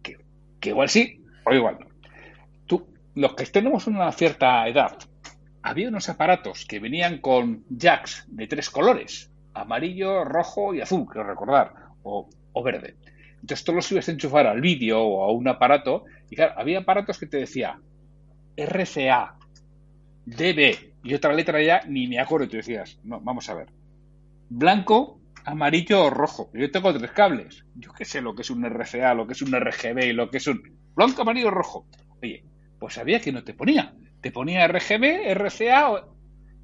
Que, 0.02 0.70
igual 0.70 0.90
sí 0.90 1.22
o 1.46 1.54
igual 1.54 1.78
no. 1.80 1.88
Tú, 2.66 2.88
los 3.16 3.36
que 3.36 3.46
tenemos 3.46 3.88
una 3.88 4.12
cierta 4.12 4.68
edad, 4.68 4.98
había 5.62 5.90
unos 5.90 6.10
aparatos 6.10 6.66
que 6.66 6.80
venían 6.80 7.20
con 7.20 7.64
jacks 7.70 8.26
de 8.28 8.48
tres 8.48 8.70
colores, 8.70 9.32
amarillo, 9.54 10.26
rojo 10.26 10.74
y 10.74 10.82
azul, 10.82 11.06
quiero 11.10 11.28
recordar, 11.28 11.74
o, 12.04 12.30
o 12.52 12.64
verde. 12.64 12.96
Entonces 13.42 13.64
tú 13.64 13.74
los 13.74 13.92
ibas 13.92 14.08
a 14.08 14.12
enchufar 14.12 14.48
al 14.48 14.62
vídeo 14.62 15.02
o 15.02 15.24
a 15.24 15.32
un 15.32 15.48
aparato 15.48 16.06
y 16.30 16.36
claro, 16.36 16.54
había 16.58 16.80
aparatos 16.80 17.18
que 17.18 17.28
te 17.28 17.38
decía 17.38 17.80
RCA, 18.56 19.38
DB 20.26 20.94
y 21.04 21.14
otra 21.14 21.34
letra 21.34 21.62
ya 21.62 21.82
ni 21.88 22.08
me 22.08 22.20
acuerdo 22.20 22.46
y 22.46 22.50
tú 22.50 22.58
decías, 22.58 23.00
no, 23.04 23.20
vamos 23.22 23.50
a 23.50 23.54
ver. 23.54 23.68
Blanco, 24.50 25.22
amarillo 25.46 26.06
o 26.06 26.10
rojo. 26.10 26.50
Yo 26.54 26.70
tengo 26.72 26.94
tres 26.98 27.12
cables. 27.12 27.66
Yo 27.76 27.94
qué 27.94 28.06
sé 28.06 28.22
lo 28.22 28.36
que 28.36 28.42
es 28.42 28.50
un 28.50 28.66
RCA, 28.66 29.14
lo 29.14 29.28
que 29.28 29.34
es 29.34 29.42
un 29.42 29.54
RGB, 29.54 30.14
lo 30.14 30.30
que 30.30 30.38
es 30.38 30.48
un 30.48 30.62
blanco, 30.96 31.22
amarillo 31.22 31.48
o 31.48 31.52
rojo. 31.52 31.88
Oye, 32.22 32.44
pues 32.80 32.96
sabía 32.96 33.22
que 33.22 33.32
no 33.32 33.44
te 33.44 33.54
ponía. 33.54 33.94
Te 34.22 34.32
ponía 34.32 34.68
RGB, 34.68 35.34
RCA 35.34 36.04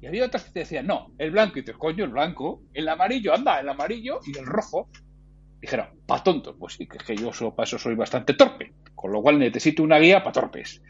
y 0.04 0.06
había 0.06 0.26
otras 0.26 0.44
que 0.44 0.50
te 0.50 0.58
decían, 0.60 0.86
no, 0.86 1.14
el 1.16 1.30
blanco. 1.30 1.58
Y 1.58 1.64
te 1.64 1.72
coño, 1.72 2.04
el 2.04 2.10
blanco, 2.10 2.62
el 2.74 2.86
amarillo, 2.90 3.32
anda, 3.32 3.58
el 3.58 3.68
amarillo 3.70 4.20
y 4.26 4.36
el 4.36 4.44
rojo. 4.44 4.90
Dijeron, 5.64 5.86
pa' 6.06 6.22
tonto. 6.22 6.56
Pues 6.58 6.74
sí, 6.74 6.86
que 6.86 7.16
yo 7.16 7.32
so- 7.32 7.54
para 7.54 7.64
eso 7.64 7.78
soy 7.78 7.94
bastante 7.94 8.34
torpe. 8.34 8.74
Con 8.94 9.12
lo 9.12 9.22
cual 9.22 9.38
necesito 9.38 9.82
una 9.82 9.98
guía 9.98 10.22
para 10.22 10.32
torpes. 10.32 10.82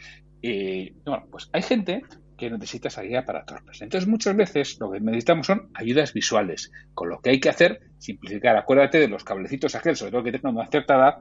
Y 0.42 0.90
bueno, 1.04 1.26
pues 1.30 1.48
hay 1.52 1.62
gente 1.62 2.02
que 2.36 2.50
necesita 2.50 2.88
esa 2.88 3.02
guía 3.02 3.24
para 3.24 3.44
torpes. 3.44 3.80
Entonces, 3.82 4.08
muchas 4.08 4.34
veces 4.34 4.76
lo 4.80 4.90
que 4.90 4.98
necesitamos 5.00 5.46
son 5.46 5.70
ayudas 5.74 6.12
visuales. 6.12 6.72
Con 6.92 7.08
lo 7.08 7.20
que 7.20 7.30
hay 7.30 7.38
que 7.40 7.48
hacer, 7.50 7.78
simplificar. 7.98 8.56
Acuérdate 8.56 8.98
de 8.98 9.06
los 9.06 9.22
cablecitos 9.22 9.76
aquel, 9.76 9.94
sobre 9.94 10.10
todo 10.10 10.24
que 10.24 10.32
tengan 10.32 10.56
una 10.56 10.66
cierta 10.66 10.96
edad, 10.96 11.14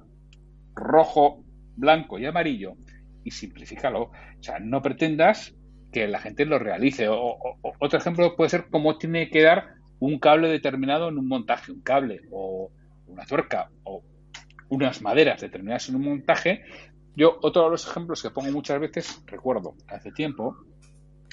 rojo, 0.76 1.44
blanco 1.76 2.18
y 2.20 2.26
amarillo, 2.26 2.74
y 3.24 3.32
simplifícalo. 3.32 4.06
O 4.06 4.12
sea, 4.42 4.60
no 4.60 4.82
pretendas 4.82 5.56
que 5.92 6.08
la 6.08 6.20
gente 6.20 6.46
lo 6.46 6.58
realice. 6.60 7.08
O- 7.08 7.38
otro 7.80 8.00
ejemplo 8.00 8.36
puede 8.36 8.50
ser 8.50 8.66
cómo 8.72 8.98
tiene 8.98 9.30
que 9.30 9.44
dar 9.44 9.76
un 10.00 10.18
cable 10.20 10.48
determinado 10.50 11.10
en 11.10 11.18
un 11.20 11.28
montaje, 11.28 11.72
un 11.72 11.82
cable 11.82 12.22
o 12.32 12.72
una 13.14 13.26
tuerca 13.26 13.70
o 13.84 14.04
unas 14.70 15.02
maderas 15.02 15.42
determinadas 15.42 15.90
en 15.90 15.96
un 15.96 16.04
montaje. 16.04 16.64
Yo, 17.16 17.38
otro 17.42 17.66
de 17.66 17.70
los 17.70 17.88
ejemplos 17.88 18.22
que 18.22 18.32
pongo 18.32 18.52
muchas 18.52 18.80
veces, 18.80 19.22
recuerdo 19.28 19.76
hace 19.88 20.12
tiempo, 20.12 20.58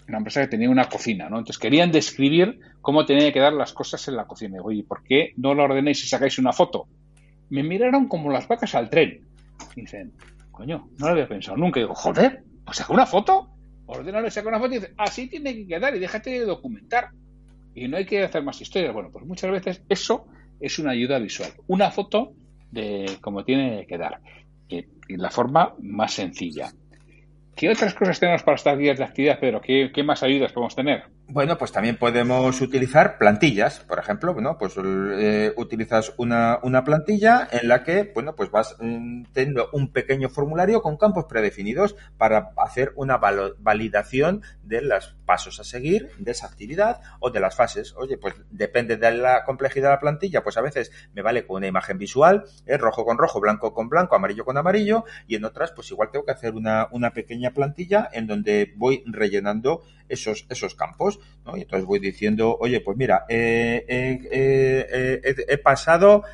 una 0.09 0.19
empresa 0.19 0.43
que 0.43 0.49
tenía 0.49 0.69
una 0.69 0.89
cocina, 0.89 1.29
¿no? 1.29 1.39
Entonces 1.39 1.59
querían 1.59 1.91
describir 1.91 2.59
cómo 2.81 3.07
tenían 3.07 3.29
que 3.29 3.35
quedar 3.35 3.53
las 3.53 3.73
cosas 3.73 4.07
en 4.09 4.17
la 4.17 4.27
cocina. 4.27 4.55
Digo, 4.55 4.67
oye, 4.67 4.85
¿por 4.85 5.03
qué 5.03 5.33
no 5.37 5.55
lo 5.55 5.65
ordenéis 5.65 6.05
y 6.05 6.09
sacáis 6.09 6.39
una 6.39 6.53
foto? 6.53 6.87
Me 7.49 7.63
miraron 7.63 8.09
como 8.09 8.31
las 8.31 8.47
vacas 8.47 8.75
al 8.75 8.91
tren. 8.91 9.27
Y 9.75 9.83
dicen, 9.83 10.13
coño, 10.51 10.91
no 10.99 11.07
lo 11.07 11.13
había 11.13 11.29
pensado 11.29 11.57
nunca. 11.57 11.81
Y 11.81 11.85
digo, 11.85 11.95
joder, 11.95 12.43
pues 12.65 12.77
saca 12.77 12.93
una 12.93 13.07
foto, 13.07 13.51
ordénalo 13.87 14.27
y 14.27 14.31
saca 14.31 14.49
una 14.49 14.59
foto 14.59 14.75
y 14.75 14.79
dice, 14.79 14.95
así 14.99 15.29
tiene 15.29 15.55
que 15.55 15.67
quedar 15.67 15.95
y 15.95 15.99
déjate 15.99 16.31
de 16.31 16.45
documentar. 16.45 17.11
Y 17.75 17.89
no 17.89 17.97
hay 17.97 18.05
que 18.05 18.23
hacer 18.23 18.43
más 18.43 18.61
historias. 18.61 18.93
Bueno, 18.93 19.11
pues 19.13 19.25
muchas 19.25 19.51
veces 19.51 19.83
eso 19.89 20.27
es 20.61 20.79
una 20.79 20.93
ayuda 20.93 21.19
visual. 21.19 21.50
Una 21.67 21.90
foto 21.90 22.33
de 22.71 23.19
cómo 23.21 23.45
tiene 23.45 23.81
que 23.81 23.87
quedar. 23.87 24.21
Y, 24.69 24.85
y 25.09 25.17
la 25.17 25.31
forma 25.31 25.75
más 25.81 26.14
sencilla. 26.14 26.73
¿Qué 27.57 27.69
otras 27.69 27.95
cosas 27.95 28.21
tenemos 28.21 28.43
para 28.43 28.57
estas 28.57 28.79
guías 28.79 28.99
de 28.99 29.05
actividad, 29.05 29.40
Pedro? 29.40 29.61
¿Qué, 29.61 29.90
qué 29.93 30.02
más 30.02 30.23
ayudas 30.23 30.52
podemos 30.52 30.76
tener? 30.76 31.05
Bueno, 31.33 31.57
pues 31.57 31.71
también 31.71 31.97
podemos 31.97 32.61
utilizar 32.61 33.17
plantillas, 33.17 33.79
por 33.79 34.01
ejemplo, 34.01 34.35
¿no? 34.41 34.59
Pues 34.59 34.75
eh, 34.77 35.53
utilizas 35.57 36.13
una, 36.17 36.59
una 36.65 36.83
plantilla 36.83 37.47
en 37.53 37.69
la 37.69 37.85
que, 37.85 38.11
bueno, 38.13 38.35
pues 38.35 38.51
vas 38.51 38.75
mm, 38.81 39.27
teniendo 39.33 39.69
un 39.73 39.93
pequeño 39.93 40.29
formulario 40.29 40.83
con 40.83 40.97
campos 40.97 41.27
predefinidos 41.29 41.95
para 42.19 42.51
hacer 42.57 42.93
una 42.97 43.17
validación 43.19 44.43
de 44.65 44.83
los 44.83 45.15
pasos 45.25 45.61
a 45.61 45.65
seguir 45.65 46.11
de 46.19 46.33
esa 46.33 46.49
actividad 46.49 47.01
o 47.21 47.31
de 47.31 47.39
las 47.39 47.55
fases. 47.55 47.95
Oye, 47.97 48.19
pues 48.19 48.35
depende 48.51 48.97
de 48.97 49.13
la 49.13 49.45
complejidad 49.45 49.91
de 49.91 49.95
la 49.95 50.01
plantilla, 50.01 50.43
pues 50.43 50.57
a 50.57 50.63
veces 50.63 50.91
me 51.15 51.23
vale 51.23 51.47
con 51.47 51.59
una 51.59 51.69
imagen 51.69 51.97
visual, 51.97 52.43
¿eh? 52.67 52.77
rojo 52.77 53.05
con 53.05 53.19
rojo, 53.19 53.39
blanco 53.39 53.73
con 53.73 53.89
blanco, 53.89 54.17
amarillo 54.17 54.45
con 54.45 54.59
amarillo, 54.59 55.05
y 55.29 55.37
en 55.37 55.45
otras, 55.45 55.71
pues 55.71 55.93
igual 55.93 56.11
tengo 56.11 56.25
que 56.25 56.33
hacer 56.33 56.55
una, 56.55 56.89
una 56.91 57.13
pequeña 57.13 57.53
plantilla 57.53 58.09
en 58.13 58.27
donde 58.27 58.73
voy 58.77 59.05
rellenando 59.07 59.85
esos, 60.11 60.47
esos 60.49 60.75
campos, 60.75 61.19
¿no? 61.47 61.57
Y 61.57 61.62
entonces 61.62 61.87
voy 61.87 61.99
diciendo, 62.00 62.57
oye, 62.61 62.81
pues 62.81 62.97
mira, 62.97 63.25
eh, 63.29 63.85
eh, 63.88 64.19
eh, 64.31 65.21
eh, 65.25 65.45
he 65.49 65.59
pasado, 65.59 66.25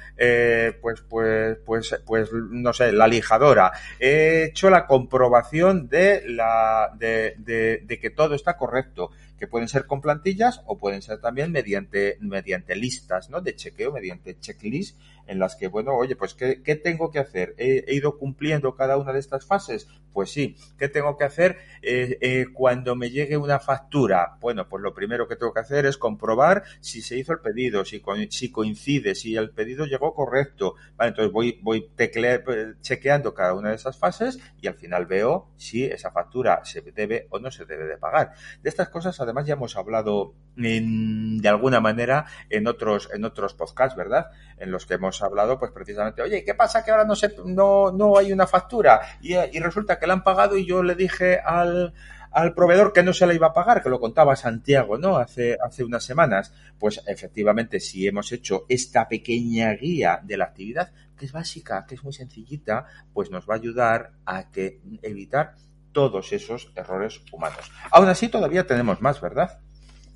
pues, 0.81 1.03
pues, 1.03 1.59
pues, 1.65 2.01
pues, 2.05 2.31
no 2.33 2.73
sé, 2.73 2.93
la 2.93 3.07
lijadora, 3.07 3.73
he 4.01 4.45
hecho 4.45 4.71
la 4.71 4.87
comprobación 4.87 5.89
de 5.89 6.23
la, 6.27 6.91
de, 6.99 7.35
de, 7.39 7.83
de 7.85 7.99
que 8.01 8.11
todo 8.11 8.35
está 8.35 8.57
correcto, 8.57 9.11
que 9.39 9.47
pueden 9.47 9.69
ser 9.69 9.87
con 9.87 10.01
plantillas 10.01 10.63
o 10.67 10.79
pueden 10.79 11.03
ser 11.03 11.21
también 11.21 11.53
mediante, 11.53 12.17
mediante 12.21 12.75
listas, 12.75 13.29
¿no? 13.29 13.41
De 13.41 13.55
chequeo, 13.55 13.93
mediante 13.93 14.39
checklist, 14.41 14.99
en 15.27 15.39
las 15.39 15.57
que, 15.57 15.69
bueno, 15.69 15.95
oye, 15.95 16.17
pues, 16.17 16.35
¿qué, 16.35 16.63
qué 16.63 16.77
tengo 16.77 17.11
que 17.11 17.19
hacer? 17.19 17.55
¿He, 17.59 17.95
ido 17.95 18.19
cumpliendo 18.19 18.75
cada 18.75 18.97
una 18.97 19.13
de 19.13 19.19
estas 19.19 19.47
fases? 19.47 19.89
Pues 20.13 20.31
sí. 20.31 20.57
¿Qué 20.79 20.89
tengo 20.89 21.17
que 21.17 21.25
hacer 21.25 21.59
eh, 21.83 22.19
eh, 22.21 22.47
cuando 22.53 22.97
me 22.97 23.11
llegue 23.11 23.37
una 23.37 23.59
factura? 23.59 24.39
Bueno, 24.41 24.69
pues 24.69 24.83
lo 24.83 24.95
primero 24.95 25.29
que 25.29 25.37
tengo 25.37 25.53
que 25.53 25.61
hacer 25.61 25.87
es 25.87 25.99
comprobar 25.99 26.65
si 26.81 27.03
se 27.03 27.19
hizo 27.19 27.33
el 27.33 27.41
pedido, 27.41 27.85
si, 27.85 28.03
si 28.31 28.51
coincide, 28.51 29.15
si 29.15 29.37
el 29.37 29.51
pedido 29.51 29.87
llegó 29.87 30.15
correcto. 30.15 30.75
Vale, 30.97 31.11
entonces 31.11 31.33
voy, 31.33 31.61
voy 31.63 31.91
eh, 31.99 32.75
chequeando 32.81 33.35
cada 33.35 33.55
una 33.55 33.71
de 33.71 33.77
esas 33.77 33.99
fases 33.99 34.39
y 34.61 34.67
al 34.69 34.75
final 34.75 35.07
veo 35.07 35.51
si 35.57 35.85
esa 35.85 36.11
factura 36.11 36.65
se 36.65 36.81
debe 36.81 37.27
o 37.31 37.39
no 37.39 37.51
se 37.51 37.65
debe 37.67 37.87
de 37.87 37.99
pagar. 37.99 38.33
De 38.63 38.69
estas 38.69 38.89
cosas, 38.89 39.21
además, 39.21 39.47
ya 39.47 39.55
hemos 39.55 39.77
hablado 39.77 40.35
en- 40.57 41.39
de 41.39 41.49
alguna 41.49 41.81
manera 41.81 42.27
en 42.51 42.67
otros, 42.67 43.09
en 43.13 43.25
otros 43.25 43.55
podcasts, 43.55 43.97
¿verdad? 43.97 44.27
En 44.59 44.71
los 44.71 44.87
que 44.87 44.95
hemos 44.95 45.23
hablado, 45.23 45.59
pues 45.59 45.73
precisamente, 45.73 46.23
oye, 46.23 46.45
¿qué 46.45 46.55
pasa 46.55 46.85
que 46.85 46.91
ahora 46.91 47.05
no 47.05 47.15
se, 47.15 47.35
no, 47.45 47.93
no 47.93 48.17
hay 48.19 48.33
una 48.33 48.47
factura? 48.47 49.01
Y, 49.21 49.35
resulta 49.61 49.99
que 49.99 50.07
la 50.07 50.15
han 50.15 50.25
pagado 50.25 50.57
y 50.57 50.67
yo 50.67 50.83
le 50.83 50.95
dije 50.95 51.39
al, 51.45 51.93
al 52.31 52.55
proveedor 52.55 52.93
que 52.93 53.03
no 53.03 53.13
se 53.13 53.27
la 53.27 53.35
iba 53.35 53.49
a 53.49 53.53
pagar, 53.53 53.83
que 53.83 53.89
lo 53.91 54.01
contaba 54.01 54.37
Santiago, 54.37 54.99
¿no? 54.99 55.17
Hace, 55.17 55.59
hace 55.63 55.85
unas 55.85 56.05
semanas. 56.05 56.53
Pues 56.79 57.03
efectivamente, 57.07 57.81
si 57.81 58.07
hemos 58.07 58.33
hecho 58.33 58.65
esta 58.69 59.09
pequeña 59.09 59.73
guía 59.73 60.21
de 60.23 60.37
la 60.37 60.45
actividad, 60.45 60.93
que 61.19 61.27
es 61.27 61.33
básica, 61.33 61.87
que 61.87 61.95
es 61.95 62.05
muy 62.05 62.13
sencillita, 62.13 62.87
pues 63.13 63.31
nos 63.31 63.49
va 63.49 63.55
a 63.55 63.57
ayudar 63.59 64.13
a 64.27 64.51
que 64.51 64.81
evitar 65.03 65.55
todos 65.93 66.33
esos 66.35 66.71
errores 66.77 67.23
humanos. 67.33 67.73
Aún 67.91 68.09
así, 68.09 68.29
todavía 68.29 68.67
tenemos 68.67 69.01
más, 69.01 69.19
¿verdad? 69.21 69.61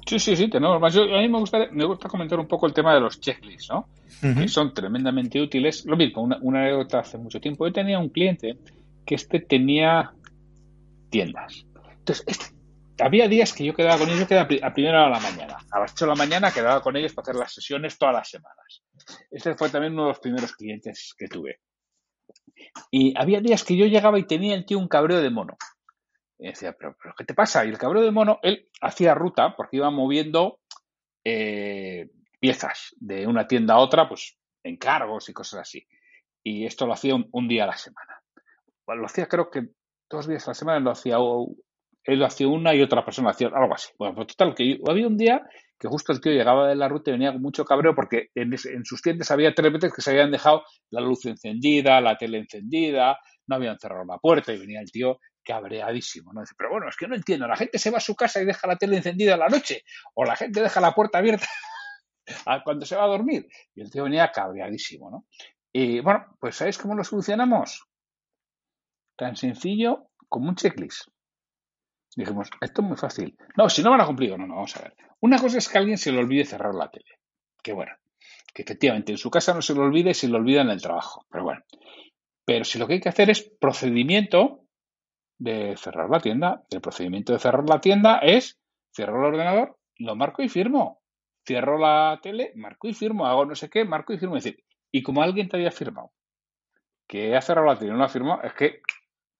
Sí, 0.06 0.18
sí, 0.18 0.34
sí, 0.36 0.48
tenemos 0.48 0.80
más. 0.80 0.92
Yo- 0.94 1.02
a 1.04 1.20
mí 1.20 1.28
me 1.28 1.38
gusta, 1.38 1.68
me 1.70 1.84
gusta 1.84 2.08
comentar 2.08 2.38
un 2.38 2.48
poco 2.48 2.66
el 2.66 2.72
tema 2.74 2.94
de 2.94 3.00
los 3.00 3.20
checklists, 3.20 3.68
¿no? 3.70 3.88
Que 4.42 4.48
son 4.48 4.74
tremendamente 4.74 5.40
útiles. 5.40 5.84
Lo 5.86 5.96
mismo, 5.96 6.22
una, 6.22 6.38
una 6.42 6.60
anécdota 6.62 7.00
hace 7.00 7.16
mucho 7.18 7.40
tiempo. 7.40 7.66
Yo 7.66 7.72
tenía 7.72 7.98
un 7.98 8.08
cliente 8.08 8.58
que 9.06 9.14
este 9.14 9.40
tenía 9.40 10.12
tiendas. 11.10 11.64
Entonces, 11.98 12.24
este- 12.26 12.54
había 13.02 13.28
días 13.28 13.52
que 13.54 13.64
yo 13.64 13.74
quedaba 13.74 13.98
con 13.98 14.08
ellos, 14.08 14.20
yo 14.20 14.26
quedaba 14.28 14.48
a 14.62 14.72
primera 14.74 15.06
hora 15.06 15.16
de 15.18 15.22
la 15.24 15.30
mañana. 15.30 15.56
A 15.70 15.80
las 15.80 15.92
8 15.92 16.04
de 16.04 16.08
la 16.10 16.16
mañana 16.16 16.50
quedaba 16.52 16.82
con 16.82 16.96
ellos 16.96 17.14
para 17.14 17.24
hacer 17.30 17.36
las 17.36 17.54
sesiones 17.54 17.96
todas 17.96 18.14
las 18.14 18.28
semanas. 18.28 18.82
Este 19.30 19.54
fue 19.54 19.70
también 19.70 19.94
uno 19.94 20.02
de 20.02 20.08
los 20.08 20.18
primeros 20.20 20.52
clientes 20.52 21.14
que 21.16 21.26
tuve. 21.28 21.60
Y 22.90 23.14
había 23.18 23.40
días 23.40 23.64
que 23.64 23.76
yo 23.76 23.86
llegaba 23.86 24.18
y 24.18 24.24
tenía 24.26 24.54
el 24.54 24.64
tío 24.66 24.78
un 24.78 24.88
cabreo 24.88 25.20
de 25.20 25.30
mono. 25.30 25.56
Y 26.40 26.48
decía, 26.48 26.72
¿pero, 26.72 26.96
pero 27.00 27.14
qué 27.16 27.24
te 27.24 27.34
pasa? 27.34 27.64
Y 27.64 27.68
el 27.68 27.78
cabreo 27.78 28.02
de 28.02 28.10
mono, 28.10 28.38
él 28.42 28.68
hacía 28.80 29.14
ruta 29.14 29.54
porque 29.56 29.76
iba 29.76 29.90
moviendo 29.90 30.60
eh, 31.22 32.08
piezas 32.40 32.94
de 32.98 33.26
una 33.26 33.46
tienda 33.46 33.74
a 33.74 33.78
otra, 33.78 34.08
pues 34.08 34.38
encargos 34.64 35.28
y 35.28 35.34
cosas 35.34 35.60
así. 35.60 35.86
Y 36.42 36.64
esto 36.64 36.86
lo 36.86 36.94
hacía 36.94 37.14
un, 37.14 37.48
día 37.48 37.64
a 37.64 37.68
la 37.68 37.76
semana. 37.76 38.22
Lo 38.86 39.04
hacía 39.04 39.26
creo 39.26 39.50
que 39.50 39.68
dos 40.08 40.26
días 40.26 40.46
a 40.48 40.50
la 40.50 40.54
semana, 40.54 40.80
lo 40.80 40.90
hacía 40.90 41.18
él 42.04 42.18
lo 42.18 42.24
hacía 42.24 42.48
una 42.48 42.74
y 42.74 42.80
otra 42.80 43.04
persona 43.04 43.30
hacía 43.30 43.48
algo 43.48 43.74
así. 43.74 43.90
Bueno, 43.98 44.14
pues 44.14 44.28
total, 44.28 44.54
que 44.54 44.80
había 44.88 45.06
un 45.06 45.18
día 45.18 45.42
que 45.78 45.88
justo 45.88 46.12
el 46.12 46.20
tío 46.20 46.32
llegaba 46.32 46.68
de 46.68 46.74
la 46.74 46.88
ruta 46.88 47.10
y 47.10 47.12
venía 47.12 47.32
con 47.32 47.42
mucho 47.42 47.64
cabreo 47.64 47.94
porque 47.94 48.28
en, 48.34 48.52
en 48.52 48.84
sus 48.84 49.02
tiendas 49.02 49.30
había 49.30 49.54
tres 49.54 49.72
veces 49.72 49.92
que 49.94 50.02
se 50.02 50.10
habían 50.10 50.30
dejado 50.30 50.62
la 50.90 51.00
luz 51.02 51.26
encendida, 51.26 52.00
la 52.00 52.16
tele 52.16 52.38
encendida, 52.38 53.18
no 53.46 53.56
habían 53.56 53.78
cerrado 53.78 54.04
la 54.04 54.18
puerta 54.18 54.52
y 54.52 54.58
venía 54.58 54.80
el 54.80 54.90
tío 54.90 55.20
cabreadísimo, 55.50 56.32
¿no? 56.32 56.42
Pero 56.56 56.70
bueno, 56.70 56.88
es 56.88 56.96
que 56.96 57.08
no 57.08 57.16
entiendo, 57.16 57.48
la 57.48 57.56
gente 57.56 57.78
se 57.78 57.90
va 57.90 57.98
a 57.98 58.00
su 58.00 58.14
casa 58.14 58.40
y 58.40 58.44
deja 58.44 58.68
la 58.68 58.76
tele 58.76 58.98
encendida 58.98 59.34
a 59.34 59.36
la 59.36 59.48
noche, 59.48 59.84
o 60.14 60.24
la 60.24 60.36
gente 60.36 60.62
deja 60.62 60.80
la 60.80 60.94
puerta 60.94 61.18
abierta 61.18 61.48
cuando 62.64 62.86
se 62.86 62.96
va 62.96 63.04
a 63.04 63.08
dormir. 63.08 63.48
Y 63.74 63.80
el 63.82 63.90
tío 63.90 64.04
venía 64.04 64.30
cabreadísimo, 64.30 65.10
¿no? 65.10 65.26
Y 65.72 66.00
bueno, 66.00 66.36
pues 66.38 66.56
¿sabéis 66.56 66.78
cómo 66.78 66.94
lo 66.94 67.02
solucionamos? 67.02 67.84
Tan 69.16 69.36
sencillo 69.36 70.10
como 70.28 70.48
un 70.48 70.56
checklist. 70.56 71.08
Dijimos, 72.16 72.50
esto 72.60 72.82
es 72.82 72.88
muy 72.88 72.96
fácil. 72.96 73.36
No, 73.56 73.68
si 73.68 73.82
no 73.82 73.90
van 73.90 74.00
a 74.00 74.06
cumplir, 74.06 74.36
no, 74.36 74.46
no, 74.46 74.54
vamos 74.54 74.76
a 74.76 74.82
ver. 74.82 74.96
Una 75.20 75.38
cosa 75.38 75.58
es 75.58 75.68
que 75.68 75.78
alguien 75.78 75.98
se 75.98 76.12
le 76.12 76.18
olvide 76.18 76.44
cerrar 76.44 76.74
la 76.74 76.90
tele. 76.90 77.18
Que 77.62 77.72
bueno, 77.72 77.92
que 78.52 78.62
efectivamente 78.62 79.12
en 79.12 79.18
su 79.18 79.30
casa 79.30 79.54
no 79.54 79.62
se 79.62 79.74
le 79.74 79.80
olvide 79.80 80.10
y 80.10 80.14
se 80.14 80.28
le 80.28 80.36
olvida 80.36 80.62
en 80.62 80.70
el 80.70 80.82
trabajo. 80.82 81.26
Pero 81.30 81.44
bueno. 81.44 81.62
Pero 82.44 82.64
si 82.64 82.78
lo 82.78 82.86
que 82.86 82.94
hay 82.94 83.00
que 83.00 83.08
hacer 83.08 83.30
es 83.30 83.42
procedimiento 83.60 84.59
de 85.40 85.74
cerrar 85.76 86.10
la 86.10 86.20
tienda, 86.20 86.62
el 86.70 86.82
procedimiento 86.82 87.32
de 87.32 87.38
cerrar 87.38 87.68
la 87.68 87.80
tienda 87.80 88.18
es 88.18 88.60
cierro 88.94 89.18
el 89.18 89.34
ordenador, 89.34 89.78
lo 89.96 90.14
marco 90.14 90.42
y 90.42 90.48
firmo. 90.48 91.00
Cierro 91.46 91.78
la 91.78 92.20
tele, 92.22 92.52
marco 92.54 92.86
y 92.86 92.94
firmo, 92.94 93.26
hago 93.26 93.46
no 93.46 93.54
sé 93.54 93.70
qué, 93.70 93.84
marco 93.84 94.12
y 94.12 94.18
firmo. 94.18 94.36
Es 94.36 94.44
decir, 94.44 94.62
y 94.92 95.02
como 95.02 95.22
alguien 95.22 95.48
te 95.48 95.56
había 95.56 95.70
firmado, 95.70 96.12
que 97.08 97.34
ha 97.34 97.40
cerrado 97.40 97.66
la 97.66 97.78
tele 97.78 97.90
y 97.90 97.92
no 97.92 97.98
la 97.98 98.08
firmado, 98.08 98.42
es 98.42 98.52
que 98.52 98.82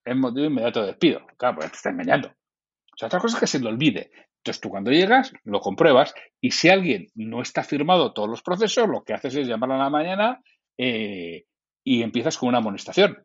es 0.05 0.17
motivo 0.17 0.47
inmediato 0.47 0.81
de 0.81 0.89
despido. 0.89 1.21
Claro, 1.37 1.57
pues 1.57 1.71
te 1.71 1.77
está 1.77 1.91
engañando. 1.91 2.29
O 2.29 2.97
sea, 2.97 3.07
otra 3.07 3.21
cosa 3.21 3.37
es 3.37 3.41
que 3.41 3.47
se 3.47 3.61
le 3.61 3.69
olvide. 3.69 4.11
Entonces 4.39 4.61
tú 4.63 4.71
cuando 4.71 4.91
llegas 4.91 5.33
lo 5.45 5.61
compruebas 5.61 6.15
y 6.41 6.53
si 6.53 6.71
alguien 6.71 7.09
no 7.15 7.43
está 7.43 7.63
firmado 7.63 8.15
todos 8.15 8.29
los 8.29 8.43
procesos, 8.43 8.89
lo 8.89 9.05
que 9.05 9.13
haces 9.13 9.37
es 9.37 9.47
llamarla 9.47 9.75
a 9.75 9.85
la 9.85 9.91
mañana 9.91 10.41
eh, 10.79 11.45
y 11.85 12.03
empiezas 12.03 12.39
con 12.39 12.49
una 12.49 12.59
amonestación. 12.59 13.19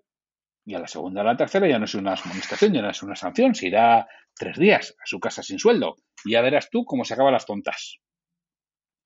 Y 0.66 0.74
a 0.74 0.80
la 0.80 0.88
segunda 0.88 1.22
a 1.22 1.24
la 1.24 1.38
tercera 1.38 1.68
ya 1.68 1.78
no 1.78 1.86
es 1.86 1.94
una 1.94 2.14
amonestación, 2.14 2.74
ya 2.74 2.82
no 2.82 2.90
es 2.90 3.04
una 3.04 3.16
sanción, 3.16 3.54
se 3.54 3.68
irá 3.68 4.08
tres 4.34 4.58
días 4.58 4.96
a 5.02 5.06
su 5.06 5.20
casa 5.20 5.44
sin 5.44 5.60
sueldo. 5.60 5.96
Y 6.24 6.32
ya 6.32 6.42
verás 6.42 6.70
tú 6.72 6.86
cómo 6.86 7.06
se 7.06 7.14
acaban 7.14 7.34
las 7.34 7.46
tontas. 7.46 8.00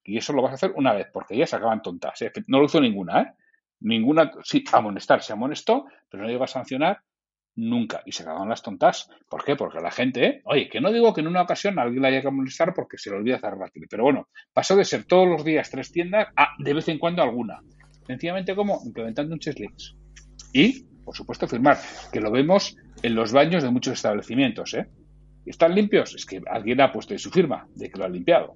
Y 0.04 0.18
eso 0.18 0.34
lo 0.34 0.42
vas 0.42 0.52
a 0.52 0.56
hacer 0.56 0.72
una 0.76 0.94
vez, 0.94 1.08
porque 1.12 1.38
ya 1.38 1.46
se 1.46 1.58
acaban 1.58 1.82
tontas. 1.82 2.22
¿eh? 2.22 2.32
No 2.48 2.60
lo 2.60 2.66
hizo 2.66 2.80
ninguna, 2.80 3.22
¿eh? 3.22 3.34
Ninguna, 3.82 4.32
sí, 4.44 4.64
amonestar, 4.72 5.22
se 5.22 5.34
amonestó, 5.34 5.86
pero 6.10 6.24
no 6.24 6.30
llegó 6.30 6.46
a 6.46 6.48
sancionar 6.48 7.02
nunca. 7.56 8.02
Y 8.06 8.12
se 8.12 8.24
acaban 8.24 8.50
las 8.50 8.62
tontas. 8.62 9.10
¿Por 9.30 9.44
qué? 9.44 9.56
Porque 9.56 9.80
la 9.80 9.92
gente, 9.92 10.26
¿eh? 10.26 10.42
oye, 10.46 10.70
que 10.70 10.82
no 10.82 10.92
digo 10.92 11.14
que 11.14 11.22
en 11.22 11.28
una 11.28 11.42
ocasión 11.42 11.78
alguien 11.78 12.02
la 12.02 12.08
haya 12.08 12.22
que 12.22 12.28
amonestar 12.28 12.74
porque 12.74 12.98
se 12.98 13.10
le 13.10 13.18
olvida 13.18 13.40
cerrar 13.40 13.58
la 13.58 13.72
Pero 13.90 14.04
bueno, 14.04 14.30
pasó 14.54 14.76
de 14.76 14.86
ser 14.86 15.06
todos 15.06 15.28
los 15.28 15.44
días 15.44 15.70
tres 15.70 15.92
tiendas 15.92 16.28
a 16.36 16.50
de 16.58 16.74
vez 16.74 16.88
en 16.88 17.00
cuando 17.00 17.22
alguna. 17.22 17.60
Sencillamente 18.08 18.56
como 18.56 18.82
implementando 18.86 19.34
un 19.34 19.40
checklist. 19.40 19.96
Y, 20.54 20.89
por 21.04 21.16
supuesto, 21.16 21.48
firmar, 21.48 21.78
que 22.12 22.20
lo 22.20 22.32
vemos 22.32 22.78
en 23.02 23.16
los 23.16 23.32
baños 23.32 23.64
de 23.64 23.72
muchos 23.72 23.94
establecimientos, 23.94 24.74
¿eh? 24.74 24.88
¿Están 25.46 25.74
limpios? 25.74 26.14
Es 26.16 26.26
que 26.26 26.42
alguien 26.50 26.82
ha 26.82 26.92
puesto 26.92 27.18
su 27.18 27.32
firma 27.32 27.68
de 27.76 27.90
que 27.90 27.98
lo 27.98 28.06
ha 28.06 28.10
limpiado. 28.10 28.56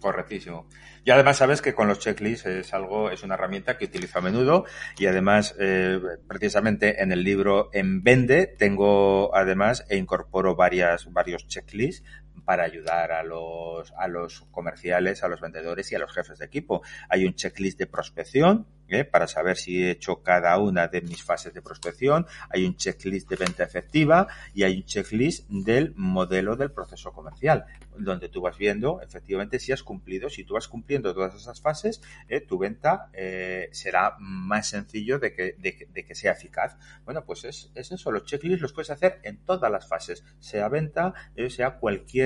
Correctísimo. 0.00 0.68
Y 1.02 1.10
además 1.10 1.38
sabes 1.38 1.62
que 1.62 1.74
con 1.74 1.88
los 1.88 1.98
checklists 1.98 2.46
es 2.46 2.74
algo, 2.74 3.10
es 3.10 3.22
una 3.22 3.34
herramienta 3.34 3.78
que 3.78 3.86
utilizo 3.86 4.18
a 4.18 4.22
menudo 4.22 4.64
y 4.98 5.06
además 5.06 5.54
eh, 5.58 5.98
precisamente 6.28 7.02
en 7.02 7.10
el 7.10 7.24
libro 7.24 7.70
En 7.72 8.02
Vende 8.02 8.46
tengo 8.46 9.34
además 9.34 9.84
e 9.88 9.96
incorporo 9.96 10.56
varias, 10.56 11.10
varios 11.10 11.46
checklists 11.46 12.06
para 12.44 12.64
ayudar 12.64 13.12
a 13.12 13.22
los, 13.22 13.92
a 13.96 14.08
los 14.08 14.42
comerciales, 14.50 15.22
a 15.22 15.28
los 15.28 15.40
vendedores 15.40 15.90
y 15.92 15.94
a 15.94 15.98
los 15.98 16.12
jefes 16.12 16.38
de 16.38 16.46
equipo. 16.46 16.82
Hay 17.08 17.24
un 17.24 17.34
checklist 17.34 17.78
de 17.78 17.86
prospección 17.86 18.66
¿eh? 18.88 19.04
para 19.04 19.26
saber 19.26 19.56
si 19.56 19.82
he 19.82 19.90
hecho 19.90 20.22
cada 20.22 20.58
una 20.58 20.88
de 20.88 21.00
mis 21.00 21.22
fases 21.22 21.54
de 21.54 21.62
prospección. 21.62 22.26
Hay 22.50 22.64
un 22.64 22.76
checklist 22.76 23.28
de 23.28 23.36
venta 23.36 23.64
efectiva 23.64 24.28
y 24.52 24.64
hay 24.64 24.78
un 24.78 24.84
checklist 24.84 25.48
del 25.48 25.94
modelo 25.96 26.56
del 26.56 26.72
proceso 26.72 27.12
comercial, 27.12 27.64
donde 27.96 28.28
tú 28.28 28.40
vas 28.40 28.58
viendo 28.58 29.00
efectivamente 29.00 29.58
si 29.58 29.72
has 29.72 29.82
cumplido. 29.82 30.28
Si 30.28 30.44
tú 30.44 30.54
vas 30.54 30.68
cumpliendo 30.68 31.14
todas 31.14 31.34
esas 31.34 31.60
fases, 31.60 32.02
¿eh? 32.28 32.40
tu 32.40 32.58
venta 32.58 33.10
eh, 33.12 33.68
será 33.72 34.16
más 34.18 34.68
sencillo 34.68 35.18
de 35.18 35.32
que, 35.32 35.56
de, 35.58 36.04
que 36.04 36.14
sea 36.14 36.32
eficaz. 36.32 36.76
Bueno, 37.04 37.24
pues 37.24 37.44
es, 37.44 37.70
es 37.74 37.92
eso. 37.92 38.10
Los 38.10 38.24
checklists 38.24 38.62
los 38.62 38.72
puedes 38.72 38.90
hacer 38.90 39.20
en 39.22 39.38
todas 39.44 39.70
las 39.70 39.86
fases, 39.86 40.24
sea 40.38 40.68
venta, 40.68 41.14
sea 41.48 41.78
cualquier 41.78 42.23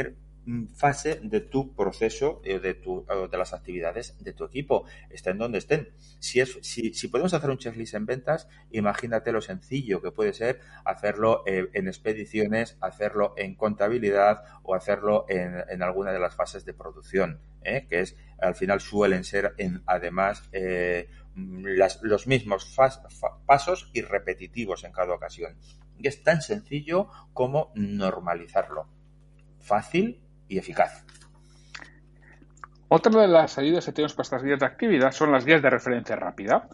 fase 0.75 1.21
de 1.23 1.41
tu 1.41 1.75
proceso 1.75 2.41
eh, 2.45 2.59
de, 2.59 2.75
tu, 2.75 3.05
de 3.31 3.39
las 3.39 3.53
actividades 3.53 4.17
de 4.23 4.33
tu 4.33 4.45
equipo, 4.45 4.87
estén 5.11 5.39
donde 5.39 5.59
estén. 5.59 5.91
Si, 6.19 6.41
es, 6.41 6.59
si, 6.63 6.95
si, 6.95 7.09
podemos 7.09 7.35
hacer 7.35 7.51
un 7.51 7.59
checklist 7.59 7.95
en 7.95 8.07
ventas, 8.07 8.49
imagínate 8.71 9.33
lo 9.33 9.41
sencillo 9.41 10.01
que 10.01 10.11
puede 10.11 10.33
ser 10.33 10.61
hacerlo 10.85 11.43
eh, 11.47 11.69
en 11.75 11.89
expediciones, 11.89 12.79
hacerlo 12.81 13.35
en 13.37 13.55
contabilidad 13.55 14.43
o 14.63 14.75
hacerlo 14.75 15.27
en, 15.29 15.65
en 15.69 15.83
alguna 15.83 16.13
de 16.13 16.21
las 16.21 16.35
fases 16.35 16.65
de 16.65 16.73
producción, 16.73 17.41
¿eh? 17.63 17.87
que 17.89 18.01
es 18.01 18.17
al 18.41 18.55
final 18.55 18.81
suelen 18.81 19.25
ser 19.25 19.55
en, 19.59 19.83
además 19.87 20.49
las, 21.35 22.03
los 22.03 22.27
mismos 22.27 22.75
pasos 23.47 23.91
y 23.93 24.03
repetitivos 24.03 24.85
en 24.85 24.93
cada 24.93 25.15
ocasión. 25.15 25.57
Es 26.03 26.23
tan 26.23 26.41
sencillo 26.43 27.09
como 27.33 27.73
normalizarlo. 27.75 28.89
Fácil 29.59 30.28
y 30.49 30.59
eficaz. 30.59 31.05
Otra 32.89 33.21
de 33.21 33.29
las 33.29 33.59
ayudas 33.59 33.85
que 33.85 33.93
tenemos 33.93 34.15
para 34.15 34.25
estas 34.25 34.43
guías 34.43 34.61
de 34.61 34.67
actividad 34.67 35.13
son 35.13 35.31
las 35.31 35.45
guías 35.45 35.61
de 35.61 35.71
referencia 35.71 36.17
rápida. 36.17 36.69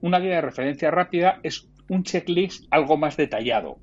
Una 0.00 0.18
guía 0.18 0.36
de 0.36 0.40
referencia 0.40 0.90
rápida 0.90 1.38
es 1.42 1.68
un 1.88 2.02
checklist 2.02 2.66
algo 2.70 2.96
más 2.96 3.16
detallado. 3.16 3.78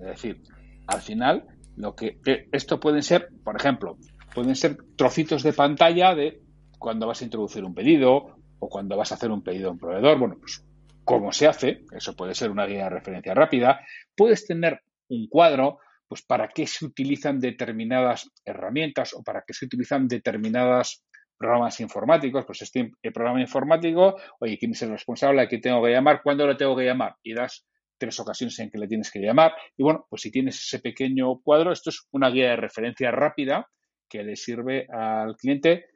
Es 0.00 0.06
decir, 0.06 0.42
al 0.86 1.00
final, 1.00 1.46
lo 1.76 1.94
que 1.94 2.18
esto 2.52 2.80
pueden 2.80 3.02
ser, 3.02 3.28
por 3.44 3.56
ejemplo, 3.56 3.96
pueden 4.34 4.56
ser 4.56 4.76
trocitos 4.96 5.42
de 5.42 5.52
pantalla 5.52 6.14
de 6.14 6.42
cuando 6.78 7.06
vas 7.06 7.20
a 7.20 7.24
introducir 7.24 7.64
un 7.64 7.74
pedido 7.74 8.36
o 8.58 8.68
cuando 8.68 8.96
vas 8.96 9.12
a 9.12 9.14
hacer 9.14 9.30
un 9.30 9.42
pedido 9.42 9.68
a 9.68 9.72
un 9.72 9.78
proveedor. 9.78 10.18
Bueno, 10.18 10.36
pues 10.40 10.64
cómo 11.04 11.32
se 11.32 11.46
hace, 11.46 11.84
eso 11.92 12.16
puede 12.16 12.34
ser 12.34 12.50
una 12.50 12.66
guía 12.66 12.84
de 12.84 12.90
referencia 12.90 13.34
rápida. 13.34 13.80
Puedes 14.16 14.46
tener 14.46 14.82
un 15.08 15.28
cuadro 15.28 15.78
pues 16.10 16.22
para 16.22 16.48
qué 16.48 16.66
se 16.66 16.84
utilizan 16.84 17.38
determinadas 17.38 18.28
herramientas 18.44 19.14
o 19.14 19.22
para 19.22 19.44
qué 19.46 19.54
se 19.54 19.66
utilizan 19.66 20.08
determinadas 20.08 21.04
programas 21.38 21.78
informáticos, 21.78 22.44
pues 22.44 22.62
este 22.62 22.90
programa 23.14 23.40
informático, 23.40 24.16
oye, 24.40 24.58
¿quién 24.58 24.72
es 24.72 24.82
el 24.82 24.90
responsable? 24.90 25.40
¿A 25.40 25.46
quién 25.46 25.60
tengo 25.60 25.80
que 25.84 25.92
llamar? 25.92 26.20
¿Cuándo 26.24 26.48
le 26.48 26.56
tengo 26.56 26.76
que 26.76 26.84
llamar? 26.84 27.14
Y 27.22 27.32
das 27.32 27.64
tres 27.96 28.18
ocasiones 28.18 28.58
en 28.58 28.70
que 28.70 28.78
le 28.78 28.88
tienes 28.88 29.08
que 29.08 29.20
llamar. 29.20 29.52
Y 29.76 29.84
bueno, 29.84 30.04
pues 30.10 30.22
si 30.22 30.32
tienes 30.32 30.56
ese 30.56 30.80
pequeño 30.80 31.40
cuadro, 31.44 31.70
esto 31.70 31.90
es 31.90 32.08
una 32.10 32.28
guía 32.28 32.50
de 32.50 32.56
referencia 32.56 33.12
rápida 33.12 33.68
que 34.08 34.24
le 34.24 34.34
sirve 34.34 34.88
al 34.92 35.36
cliente, 35.36 35.90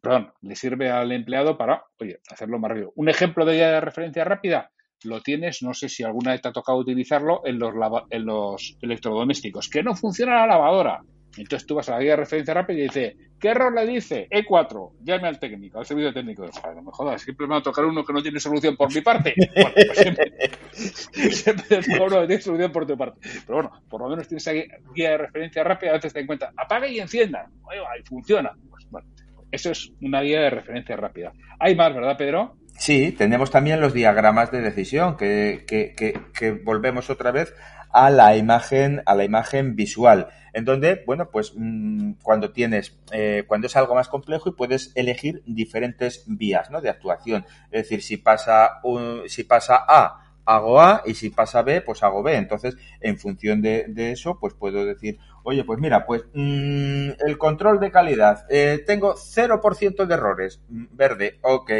perdón, 0.00 0.32
le 0.42 0.54
sirve 0.54 0.88
al 0.88 1.10
empleado 1.10 1.58
para, 1.58 1.82
oye, 1.98 2.20
hacerlo 2.30 2.60
más 2.60 2.70
rápido. 2.70 2.92
Un 2.94 3.08
ejemplo 3.08 3.44
de 3.44 3.54
guía 3.54 3.72
de 3.72 3.80
referencia 3.80 4.22
rápida, 4.22 4.70
lo 5.04 5.20
tienes, 5.20 5.62
no 5.62 5.74
sé 5.74 5.88
si 5.88 6.02
alguna 6.02 6.32
vez 6.32 6.42
te 6.42 6.48
ha 6.48 6.52
tocado 6.52 6.78
utilizarlo 6.78 7.42
en 7.44 7.58
los, 7.58 8.76
electrodomésticos, 8.80 9.68
que 9.68 9.82
no 9.82 9.94
funciona 9.94 10.36
la 10.36 10.46
lavadora. 10.46 11.02
Entonces 11.36 11.66
tú 11.66 11.76
vas 11.76 11.88
a 11.88 11.92
la 11.92 12.00
guía 12.00 12.12
de 12.12 12.16
referencia 12.16 12.54
rápida 12.54 12.78
y 12.78 12.82
dice, 12.82 13.16
¿qué 13.38 13.48
error 13.48 13.72
le 13.72 13.86
dice? 13.86 14.26
E4, 14.30 14.92
llame 15.04 15.28
al 15.28 15.38
técnico, 15.38 15.78
al 15.78 15.86
servicio 15.86 16.12
técnico. 16.12 16.48
Joder, 16.50 16.76
no 16.76 16.82
me 16.82 16.90
jodas, 16.90 17.22
siempre 17.22 17.46
me 17.46 17.52
va 17.52 17.58
a 17.60 17.62
tocar 17.62 17.84
uno 17.84 18.04
que 18.04 18.12
no 18.12 18.22
tiene 18.22 18.40
solución 18.40 18.76
por 18.76 18.92
mi 18.92 19.00
parte. 19.02 19.34
Bueno, 19.54 19.70
pues 19.74 19.98
siempre, 19.98 20.32
siempre 21.32 21.80
uno 22.00 22.20
que 22.22 22.26
tiene 22.26 22.42
solución 22.42 22.72
por 22.72 22.86
tu 22.86 22.96
parte. 22.96 23.20
Pero 23.46 23.62
bueno, 23.62 23.70
por 23.88 24.00
lo 24.00 24.08
menos 24.08 24.26
tienes 24.26 24.46
esa 24.46 24.52
guía 24.94 25.10
de 25.10 25.18
referencia 25.18 25.62
rápida, 25.62 25.90
a 25.90 25.94
veces 25.94 26.12
te 26.12 26.26
cuenta, 26.26 26.50
apague 26.56 26.90
y 26.90 26.98
encienda. 26.98 27.48
Oiga, 27.62 27.86
y 28.00 28.08
funciona. 28.08 28.50
Pues 28.70 28.88
bueno, 28.90 29.08
eso 29.52 29.70
es 29.70 29.92
una 30.00 30.22
guía 30.22 30.40
de 30.40 30.50
referencia 30.50 30.96
rápida. 30.96 31.32
Hay 31.60 31.76
más, 31.76 31.94
¿verdad, 31.94 32.16
Pedro? 32.16 32.56
Sí, 32.78 33.10
tenemos 33.10 33.50
también 33.50 33.80
los 33.80 33.92
diagramas 33.92 34.52
de 34.52 34.60
decisión, 34.60 35.16
que, 35.16 35.64
que, 35.66 35.94
que, 36.32 36.52
volvemos 36.52 37.10
otra 37.10 37.32
vez 37.32 37.52
a 37.90 38.08
la 38.08 38.36
imagen, 38.36 39.02
a 39.04 39.16
la 39.16 39.24
imagen 39.24 39.74
visual, 39.74 40.28
en 40.52 40.64
donde, 40.64 41.02
bueno, 41.04 41.28
pues 41.28 41.54
mmm, 41.56 42.12
cuando 42.22 42.52
tienes, 42.52 42.96
eh, 43.10 43.42
cuando 43.48 43.66
es 43.66 43.74
algo 43.74 43.96
más 43.96 44.08
complejo 44.08 44.48
y 44.48 44.52
puedes 44.52 44.92
elegir 44.94 45.42
diferentes 45.44 46.22
vías, 46.28 46.70
¿no? 46.70 46.80
De 46.80 46.88
actuación. 46.88 47.44
Es 47.72 47.82
decir, 47.82 48.00
si 48.00 48.16
pasa 48.16 48.78
un, 48.84 49.22
si 49.26 49.42
pasa 49.42 49.84
A, 49.88 50.22
hago 50.44 50.80
A 50.80 51.02
y 51.04 51.14
si 51.14 51.30
pasa 51.30 51.62
B, 51.62 51.80
pues 51.80 52.04
hago 52.04 52.22
B. 52.22 52.36
Entonces, 52.36 52.76
en 53.00 53.18
función 53.18 53.60
de, 53.60 53.92
eso, 54.12 54.38
pues 54.38 54.54
puedo 54.54 54.86
decir, 54.86 55.18
oye, 55.42 55.64
pues 55.64 55.80
mira, 55.80 56.06
pues 56.06 56.26
mmm, 56.32 57.10
el 57.26 57.38
control 57.38 57.80
de 57.80 57.90
calidad, 57.90 58.46
eh, 58.48 58.84
tengo 58.86 59.16
0% 59.16 60.06
de 60.06 60.14
errores, 60.14 60.62
verde, 60.68 61.40
ok. 61.42 61.72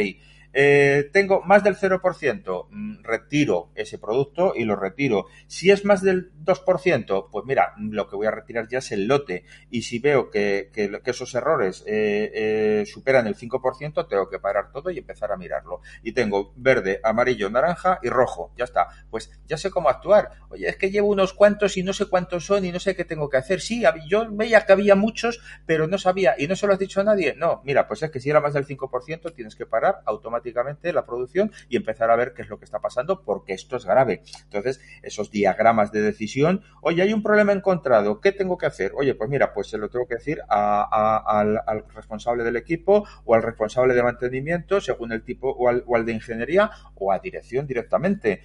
Eh, 0.60 1.08
tengo 1.12 1.40
más 1.42 1.62
del 1.62 1.76
0%, 1.76 2.66
mm, 2.68 3.04
retiro 3.04 3.70
ese 3.76 3.96
producto 3.96 4.54
y 4.56 4.64
lo 4.64 4.74
retiro. 4.74 5.26
Si 5.46 5.70
es 5.70 5.84
más 5.84 6.02
del 6.02 6.32
2%, 6.34 7.28
pues 7.30 7.44
mira, 7.46 7.74
lo 7.78 8.08
que 8.08 8.16
voy 8.16 8.26
a 8.26 8.32
retirar 8.32 8.66
ya 8.66 8.78
es 8.78 8.90
el 8.90 9.06
lote. 9.06 9.44
Y 9.70 9.82
si 9.82 10.00
veo 10.00 10.30
que, 10.30 10.72
esos 11.04 11.32
errores 11.36 11.84
eh, 11.86 12.32
eh, 12.34 12.86
superan 12.86 13.28
el 13.28 13.36
5%, 13.36 14.08
tengo 14.08 14.28
que 14.28 14.40
parar 14.40 14.72
todo 14.72 14.90
y 14.90 14.98
empezar 14.98 15.30
a 15.30 15.36
mirarlo. 15.36 15.80
Y 16.02 16.10
tengo 16.10 16.52
verde, 16.56 17.00
amarillo, 17.04 17.48
naranja 17.50 18.00
y 18.02 18.08
rojo. 18.08 18.52
Ya 18.56 18.64
está. 18.64 18.88
Pues 19.10 19.30
ya 19.46 19.56
sé 19.56 19.70
cómo 19.70 19.88
actuar. 19.88 20.30
Oye, 20.48 20.68
es 20.68 20.76
que 20.76 20.90
llevo 20.90 21.06
unos 21.06 21.34
cuantos 21.34 21.76
y 21.76 21.84
no 21.84 21.92
sé 21.92 22.06
cuántos 22.06 22.44
son 22.44 22.64
y 22.64 22.72
no 22.72 22.80
sé 22.80 22.96
qué 22.96 23.04
tengo 23.04 23.30
que 23.30 23.36
hacer. 23.36 23.60
Sí, 23.60 23.84
yo 24.08 24.26
veía 24.28 24.66
que 24.66 24.72
había 24.72 24.96
muchos, 24.96 25.40
pero 25.66 25.86
no 25.86 25.98
sabía. 25.98 26.34
¿Y 26.36 26.48
no 26.48 26.56
se 26.56 26.66
lo 26.66 26.72
has 26.72 26.80
dicho 26.80 27.00
a 27.00 27.04
nadie? 27.04 27.36
No, 27.36 27.62
mira, 27.64 27.86
pues 27.86 28.02
es 28.02 28.10
que 28.10 28.18
si 28.18 28.28
era 28.28 28.40
más 28.40 28.54
del 28.54 28.66
5%, 28.66 29.32
tienes 29.32 29.54
que 29.54 29.64
parar 29.64 30.02
automáticamente 30.04 30.47
la 30.52 31.06
producción 31.06 31.52
y 31.68 31.76
empezar 31.76 32.10
a 32.10 32.16
ver 32.16 32.34
qué 32.34 32.42
es 32.42 32.48
lo 32.48 32.58
que 32.58 32.64
está 32.64 32.80
pasando 32.80 33.22
porque 33.22 33.52
esto 33.52 33.76
es 33.76 33.84
grave. 33.84 34.22
Entonces, 34.44 34.80
esos 35.02 35.30
diagramas 35.30 35.92
de 35.92 36.02
decisión, 36.02 36.62
oye, 36.82 37.02
hay 37.02 37.12
un 37.12 37.22
problema 37.22 37.52
encontrado, 37.52 38.20
¿qué 38.20 38.32
tengo 38.32 38.58
que 38.58 38.66
hacer? 38.66 38.92
Oye, 38.96 39.14
pues 39.14 39.30
mira, 39.30 39.52
pues 39.52 39.68
se 39.68 39.78
lo 39.78 39.88
tengo 39.88 40.06
que 40.06 40.16
decir 40.16 40.40
a, 40.48 41.22
al, 41.40 41.84
responsable 41.94 42.44
del 42.44 42.56
equipo 42.56 43.06
o 43.24 43.34
al 43.34 43.42
responsable 43.42 43.94
de 43.94 44.02
mantenimiento, 44.02 44.80
según 44.80 45.12
el 45.12 45.22
tipo, 45.22 45.50
o 45.50 45.68
al 45.68 46.06
de 46.06 46.12
ingeniería 46.12 46.70
o 46.94 47.12
a 47.12 47.18
dirección 47.18 47.66
directamente. 47.66 48.42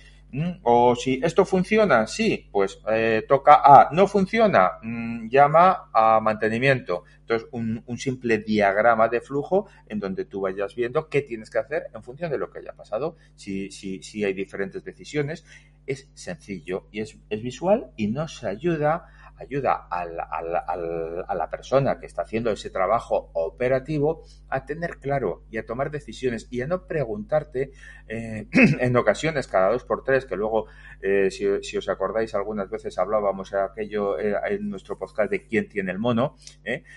O 0.64 0.96
si 0.96 1.20
esto 1.24 1.46
funciona, 1.46 2.08
sí, 2.08 2.48
pues 2.52 2.80
eh, 2.90 3.24
toca 3.28 3.62
a, 3.64 3.90
no 3.92 4.08
funciona, 4.08 4.80
mmm, 4.82 5.28
llama 5.30 5.90
a 5.94 6.20
mantenimiento. 6.22 7.04
Entonces, 7.20 7.48
un, 7.52 7.84
un, 7.86 7.98
simple 8.00 8.40
diagrama 8.40 9.10
de 9.10 9.22
flujo 9.22 9.68
en 9.88 10.00
donde 10.00 10.26
tú 10.26 10.42
vayas 10.42 10.76
viendo 10.76 11.08
qué 11.08 11.22
tienes 11.22 11.52
que 11.52 11.60
hacer 11.60 11.84
en 11.94 12.02
función 12.02 12.32
de 12.32 12.40
lo 12.40 12.50
que 12.50 12.60
haya 12.60 12.74
pasado, 12.74 13.16
si, 13.36 13.70
si, 13.70 14.02
si 14.02 14.24
hay 14.24 14.34
diferentes 14.34 14.84
decisiones. 14.84 15.46
Es 15.86 16.10
sencillo 16.14 16.88
y 16.92 17.02
es, 17.02 17.18
es 17.30 17.44
visual 17.44 17.92
y 17.98 18.08
nos 18.08 18.44
ayuda 18.44 19.06
ayuda 19.44 19.88
a 19.90 20.06
la, 20.06 20.24
a, 20.24 21.36
la, 21.36 21.50
persona 21.50 22.00
que 22.00 22.06
está 22.06 22.24
haciendo 22.24 22.52
ese 22.52 22.70
trabajo 22.70 23.32
operativo 23.34 24.24
a 24.50 24.66
tener 24.66 24.98
claro 24.98 25.44
y 25.50 25.58
a 25.58 25.66
tomar 25.66 25.92
decisiones 25.92 26.48
y 26.50 26.62
a 26.62 26.68
no 26.68 26.88
preguntarte 26.88 27.72
eh, 28.08 28.48
en 28.80 28.96
ocasiones 28.96 29.48
cada 29.48 29.72
dos 29.72 29.84
por 29.84 30.04
tres, 30.04 30.26
que 30.26 30.36
luego, 30.36 30.68
eh, 31.02 31.30
si, 31.30 31.78
os 31.78 31.90
acordáis, 31.90 32.34
algunas 32.36 32.70
veces 32.70 32.98
hablábamos 32.98 33.54
aquello 33.54 34.20
eh, 34.20 34.36
en 34.50 34.70
nuestro 34.70 34.98
podcast 34.98 35.30
de 35.30 35.46
quién 35.46 35.70
tiene 35.70 35.92
el 35.92 36.00
mono, 36.00 36.36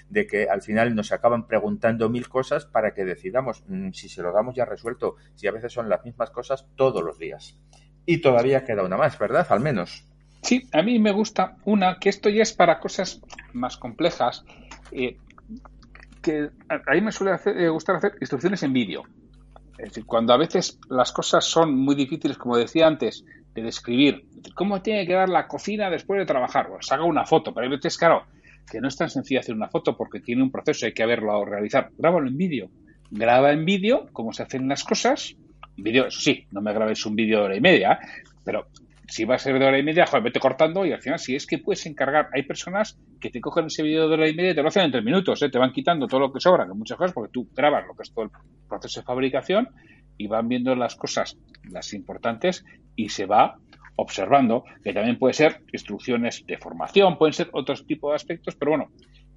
de 0.09 0.27
que 0.27 0.49
al 0.49 0.63
final 0.63 0.95
nos 0.95 1.13
acaban 1.13 1.47
preguntando 1.47 2.09
mil 2.09 2.29
cosas 2.29 2.67
para 2.67 2.95
que 2.95 3.05
decidamos 3.05 3.65
mmm, 3.67 3.91
si 3.93 4.09
se 4.09 4.23
lo 4.23 4.33
damos 4.33 4.55
ya 4.55 4.65
resuelto, 4.65 5.17
si 5.35 5.47
a 5.47 5.53
veces 5.53 5.73
son 5.73 5.89
las 5.89 6.05
mismas 6.05 6.31
cosas 6.31 6.69
todos 6.77 7.03
los 7.03 7.19
días. 7.19 7.59
Y 8.05 8.21
todavía 8.21 8.65
queda 8.65 8.85
una 8.85 8.97
más, 8.97 9.19
¿verdad? 9.19 9.47
Al 9.51 9.61
menos. 9.61 10.07
Sí, 10.47 10.63
a 10.73 10.81
mí 10.83 11.01
me 11.01 11.11
gusta 11.11 11.57
una, 11.65 11.99
que 11.99 12.09
esto 12.09 12.29
ya 12.29 12.43
es 12.43 12.53
para 12.53 12.79
cosas 12.79 13.21
más 13.53 13.77
complejas, 13.77 14.45
eh, 14.93 15.17
que 16.23 16.51
a 16.69 16.93
mí 16.95 17.01
me 17.01 17.11
suele 17.11 17.33
hacer, 17.33 17.59
eh, 17.59 17.69
gustar 17.69 17.97
hacer 17.97 18.13
instrucciones 18.21 18.63
en 18.63 18.73
vídeo. 18.73 19.03
Es 19.77 19.89
decir, 19.89 20.07
cuando 20.07 20.33
a 20.33 20.37
veces 20.37 20.79
las 20.89 21.11
cosas 21.11 21.45
son 21.45 21.77
muy 21.77 21.97
difíciles, 21.97 22.39
como 22.39 22.57
decía 22.57 22.87
antes, 22.87 23.25
de 23.55 23.63
describir, 23.63 24.25
cómo 24.55 24.83
tiene 24.83 25.05
que 25.05 25.15
dar 25.15 25.29
la 25.29 25.49
cocina 25.49 25.91
después 25.91 26.21
de 26.21 26.27
trabajar, 26.27 26.69
pues 26.69 26.93
haga 26.93 27.03
una 27.03 27.27
foto, 27.27 27.53
pero 27.53 27.65
hay 27.65 27.71
veces, 27.71 27.99
claro, 27.99 28.27
que 28.71 28.81
no 28.81 28.87
es 28.87 28.97
tan 28.97 29.11
sencillo 29.11 29.41
hacer 29.41 29.55
una 29.57 29.69
foto 29.69 29.97
porque 29.97 30.21
tiene 30.21 30.45
un 30.45 30.53
proceso, 30.53 30.87
hay 30.87 30.95
que 30.95 31.07
verlo 31.07 31.45
realizar. 31.45 31.91
Grábalo 31.99 32.29
en 32.29 32.37
vídeo. 32.37 32.71
Graba 33.11 33.53
en 33.53 33.65
vídeo 33.65 34.07
cómo 34.13 34.33
se 34.33 34.45
hacen 34.45 34.69
las 34.69 34.85
cosas. 34.85 35.35
Vídeo, 35.77 36.07
eso 36.07 36.21
sí, 36.21 36.47
no 36.53 36.61
me 36.61 36.73
grabes 36.73 37.05
un 37.05 37.17
vídeo 37.17 37.41
de 37.41 37.45
hora 37.45 37.57
y 37.57 37.61
media, 37.61 37.99
pero 38.45 38.69
si 39.09 39.25
va 39.25 39.37
a 39.37 39.39
ser 39.39 39.59
de 39.59 39.65
hora 39.65 39.79
y 39.79 39.83
media, 39.83 40.07
joder, 40.07 40.25
vete 40.25 40.41
cortando 40.41 40.85
y 40.85 40.93
al 40.93 41.01
final, 41.01 41.19
si 41.19 41.37
es 41.37 41.47
que 41.47 41.59
puedes 41.59 41.87
encargar, 41.87 42.29
hay 42.33 42.43
personas 42.43 42.99
que 43.21 43.31
te 43.31 43.41
cogen 43.41 43.67
ese 43.67 43.83
vídeo 43.83 44.09
de 44.09 44.15
hora 44.15 44.29
y 44.29 44.35
media 44.35 44.51
y 44.51 44.55
te 44.55 44.63
lo 44.63 44.69
hacen 44.69 44.85
en 44.85 44.93
tres 44.93 45.05
minutos, 45.05 45.41
¿eh? 45.43 45.49
te 45.49 45.59
van 45.59 45.73
quitando 45.73 46.07
todo 46.07 46.21
lo 46.21 46.33
que 46.33 46.41
sobra, 46.41 46.67
que 46.67 46.75
muchas 46.75 46.99
cosas, 46.99 47.13
porque 47.13 47.33
tú 47.33 47.49
grabas 47.55 47.87
lo 47.87 47.95
que 47.95 48.03
es 48.03 48.13
todo 48.13 48.25
el 48.25 48.31
proceso 48.69 49.01
de 49.01 49.07
fabricación 49.07 49.69
y 50.19 50.27
van 50.27 50.49
viendo 50.49 50.75
las 50.75 50.97
cosas, 50.97 51.39
las 51.71 51.93
importantes, 51.93 52.65
y 52.97 53.11
se 53.11 53.27
va 53.27 53.59
observando, 53.97 54.65
que 54.83 54.93
también 54.93 55.19
puede 55.19 55.35
ser 55.35 55.63
instrucciones 55.73 56.45
de 56.47 56.59
formación, 56.59 57.17
pueden 57.17 57.33
ser 57.33 57.49
otros 57.53 57.87
tipos 57.87 58.11
de 58.11 58.17
aspectos, 58.17 58.57
pero 58.57 58.73
bueno, 58.73 58.91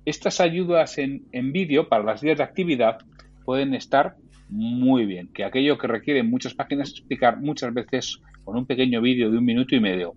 estas 0.05 0.41
ayudas 0.41 0.97
en, 0.97 1.25
en 1.31 1.51
vídeo 1.51 1.87
para 1.87 2.03
las 2.03 2.21
días 2.21 2.37
de 2.37 2.43
actividad 2.43 2.97
pueden 3.45 3.73
estar 3.73 4.15
muy 4.49 5.05
bien, 5.05 5.31
que 5.31 5.43
aquello 5.43 5.77
que 5.77 5.87
requiere 5.87 6.23
muchas 6.23 6.55
páginas 6.55 6.89
explicar 6.89 7.39
muchas 7.39 7.73
veces 7.73 8.19
con 8.49 8.57
un 8.57 8.65
pequeño 8.65 8.99
vídeo 8.99 9.29
de 9.29 9.37
un 9.37 9.45
minuto 9.45 9.75
y 9.75 9.79
medio, 9.79 10.15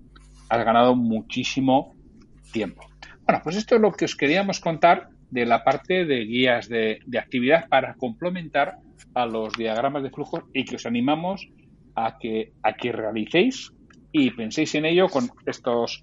has 0.48 0.64
ganado 0.64 0.96
muchísimo 0.96 1.94
tiempo. 2.50 2.80
Bueno, 3.26 3.42
pues 3.44 3.56
esto 3.56 3.74
es 3.74 3.80
lo 3.82 3.92
que 3.92 4.06
os 4.06 4.16
queríamos 4.16 4.58
contar 4.58 5.08
de 5.30 5.44
la 5.44 5.62
parte 5.62 6.06
de 6.06 6.24
guías 6.24 6.66
de, 6.66 7.00
de 7.04 7.18
actividad 7.18 7.68
para 7.68 7.92
complementar 7.94 8.76
a 9.14 9.26
los 9.26 9.52
diagramas 9.52 10.02
de 10.02 10.10
flujo 10.10 10.44
y 10.54 10.64
que 10.64 10.76
os 10.76 10.86
animamos 10.86 11.46
a 11.94 12.16
que, 12.18 12.54
a 12.62 12.72
que 12.72 12.90
realicéis 12.90 13.70
y 14.12 14.30
penséis 14.30 14.74
en 14.76 14.86
ello 14.86 15.08
con 15.08 15.28
estos 15.44 16.02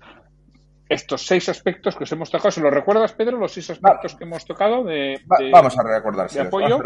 estos 0.88 1.26
seis 1.26 1.50
aspectos 1.50 1.96
que 1.96 2.04
os 2.04 2.12
hemos 2.12 2.30
tocado. 2.30 2.52
¿Se 2.52 2.62
los 2.62 2.74
recuerdas, 2.74 3.14
Pedro, 3.14 3.38
los 3.38 3.52
seis 3.52 3.72
aspectos 3.72 4.16
que 4.16 4.24
hemos 4.24 4.46
tocado 4.46 4.84
de, 4.84 5.20
de 5.40 5.50
vamos 5.52 5.76
a 5.80 5.84
recordárselos, 5.84 6.44
de 6.44 6.48
apoyo? 6.48 6.80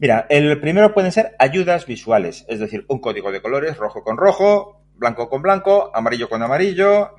Mira, 0.00 0.26
el 0.30 0.60
primero 0.60 0.94
pueden 0.94 1.10
ser 1.10 1.34
ayudas 1.40 1.84
visuales, 1.86 2.44
es 2.48 2.60
decir, 2.60 2.84
un 2.88 3.00
código 3.00 3.32
de 3.32 3.42
colores 3.42 3.76
rojo 3.76 4.04
con 4.04 4.16
rojo, 4.16 4.80
blanco 4.94 5.28
con 5.28 5.42
blanco, 5.42 5.90
amarillo 5.92 6.28
con 6.28 6.40
amarillo, 6.40 7.16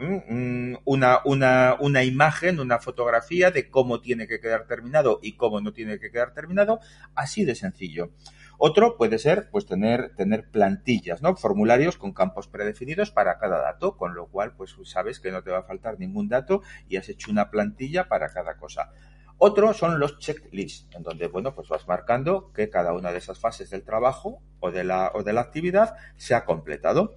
una, 0.86 1.20
una, 1.26 1.76
una 1.82 2.04
imagen, 2.06 2.58
una 2.62 2.80
fotografía 2.80 3.52
de 3.52 3.70
cómo 3.70 4.00
tiene 4.00 4.28
que 4.28 4.39
quedar 4.39 4.65
terminado 4.65 5.20
y 5.22 5.36
cómo 5.36 5.60
no 5.60 5.74
tiene 5.74 6.00
que 6.00 6.10
quedar 6.10 6.34
terminado, 6.34 6.80
así 7.15 7.44
de 7.44 7.56
sencillo. 7.56 8.12
Otro 8.58 8.98
puede 8.98 9.20
ser, 9.20 9.50
pues, 9.52 9.65
tener, 9.65 10.15
tener 10.15 10.50
plantillas, 10.50 11.22
¿no? 11.22 11.36
Formularios 11.36 11.98
con 11.98 12.13
campos 12.13 12.50
predefinidos 12.50 13.10
para 13.10 13.39
cada 13.39 13.62
dato, 13.62 13.96
con 13.96 14.15
lo 14.15 14.28
cual, 14.28 14.54
pues, 14.56 14.76
sabes 14.84 15.22
que 15.22 15.32
no 15.32 15.44
te 15.44 15.52
va 15.52 15.60
a 15.60 15.63
faltar 15.63 15.98
ningún 15.98 16.28
dato 16.28 16.62
y 16.89 16.98
has 16.98 17.08
hecho 17.08 17.32
una 17.32 17.52
plantilla 17.52 18.10
para 18.10 18.30
cada 18.30 18.58
cosa. 18.58 18.92
Otro 19.41 19.73
son 19.73 19.99
los 19.99 20.19
checklists, 20.19 20.93
en 20.93 21.02
donde, 21.02 21.28
bueno, 21.30 21.56
pues 21.56 21.69
vas 21.69 21.88
marcando 21.88 22.52
que 22.52 22.69
cada 22.69 22.91
una 22.91 23.13
de 23.13 23.19
esas 23.19 23.39
fases 23.39 23.69
del 23.69 23.86
trabajo 23.86 24.41
o 24.60 24.69
de 24.69 24.84
la, 24.84 25.13
o 25.15 25.23
de 25.23 25.32
la 25.32 25.39
actividad 25.39 25.95
se 26.17 26.36
ha 26.36 26.43
completado. 26.43 27.15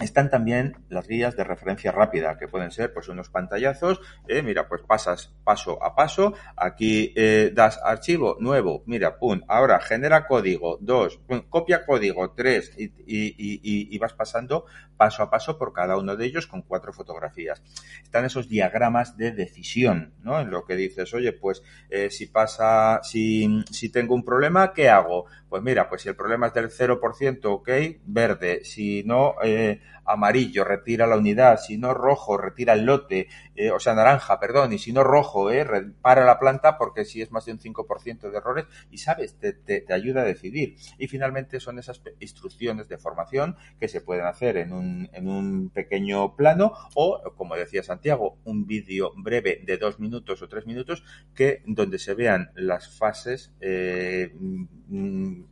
Están 0.00 0.28
también 0.28 0.76
las 0.88 1.06
guías 1.06 1.36
de 1.36 1.44
referencia 1.44 1.92
rápida, 1.92 2.36
que 2.36 2.48
pueden 2.48 2.72
ser 2.72 2.92
pues 2.92 3.08
unos 3.08 3.30
pantallazos, 3.30 4.00
eh, 4.26 4.42
mira, 4.42 4.68
pues 4.68 4.82
pasas 4.82 5.32
paso 5.44 5.80
a 5.82 5.94
paso, 5.94 6.34
aquí 6.56 7.12
eh, 7.14 7.52
das 7.54 7.78
archivo 7.82 8.36
nuevo, 8.40 8.82
mira, 8.86 9.18
pum, 9.18 9.42
ahora 9.46 9.78
genera 9.80 10.26
código, 10.26 10.78
dos, 10.80 11.20
copia 11.48 11.86
código, 11.86 12.32
tres, 12.32 12.72
y, 12.76 12.84
y, 13.06 13.36
y, 13.38 13.94
y, 13.94 13.98
vas 13.98 14.14
pasando 14.14 14.66
paso 14.96 15.22
a 15.22 15.30
paso 15.30 15.58
por 15.58 15.72
cada 15.72 15.96
uno 15.96 16.16
de 16.16 16.26
ellos 16.26 16.46
con 16.46 16.62
cuatro 16.62 16.92
fotografías. 16.92 17.62
Están 18.02 18.24
esos 18.24 18.48
diagramas 18.48 19.16
de 19.16 19.32
decisión, 19.32 20.14
¿no? 20.22 20.40
En 20.40 20.50
lo 20.50 20.64
que 20.64 20.76
dices, 20.76 21.12
oye, 21.14 21.32
pues 21.32 21.62
eh, 21.90 22.10
si 22.10 22.26
pasa, 22.26 23.00
si, 23.02 23.64
si 23.70 23.90
tengo 23.90 24.14
un 24.14 24.24
problema, 24.24 24.72
¿qué 24.72 24.88
hago? 24.88 25.26
Pues 25.48 25.62
mira, 25.62 25.88
pues 25.88 26.02
si 26.02 26.08
el 26.08 26.16
problema 26.16 26.48
es 26.48 26.54
del 26.54 26.70
0%, 26.70 27.40
ok, 27.44 27.70
verde, 28.04 28.64
si 28.64 29.02
no, 29.04 29.36
eh, 29.42 29.80
amarillo, 30.04 30.64
retira 30.64 31.06
la 31.06 31.16
unidad, 31.16 31.58
si 31.58 31.78
no 31.78 31.94
rojo, 31.94 32.36
retira 32.36 32.74
el 32.74 32.84
lote, 32.84 33.28
eh, 33.54 33.70
o 33.70 33.80
sea, 33.80 33.94
naranja, 33.94 34.38
perdón, 34.38 34.72
y 34.72 34.78
si 34.78 34.92
no 34.92 35.02
rojo, 35.02 35.50
eh, 35.50 35.66
para 36.00 36.24
la 36.24 36.38
planta 36.38 36.76
porque 36.78 37.04
si 37.04 37.22
es 37.22 37.30
más 37.30 37.44
de 37.46 37.52
un 37.52 37.58
5% 37.58 38.30
de 38.30 38.36
errores 38.36 38.66
y 38.90 38.98
sabes, 38.98 39.38
te, 39.38 39.52
te, 39.52 39.80
te, 39.80 39.94
ayuda 39.94 40.22
a 40.22 40.24
decidir. 40.24 40.76
Y 40.98 41.08
finalmente 41.08 41.60
son 41.60 41.78
esas 41.78 42.02
instrucciones 42.20 42.88
de 42.88 42.98
formación 42.98 43.56
que 43.78 43.88
se 43.88 44.00
pueden 44.00 44.26
hacer 44.26 44.56
en 44.56 44.72
un, 44.72 45.08
en 45.12 45.28
un 45.28 45.70
pequeño 45.70 46.36
plano 46.36 46.72
o, 46.94 47.20
como 47.36 47.56
decía 47.56 47.82
Santiago, 47.82 48.38
un 48.44 48.66
vídeo 48.66 49.12
breve 49.16 49.60
de 49.64 49.76
dos 49.78 49.98
minutos 49.98 50.42
o 50.42 50.48
tres 50.48 50.66
minutos 50.66 51.04
que 51.34 51.62
donde 51.66 51.98
se 51.98 52.14
vean 52.14 52.50
las 52.54 52.96
fases 52.96 53.54
eh, 53.60 54.32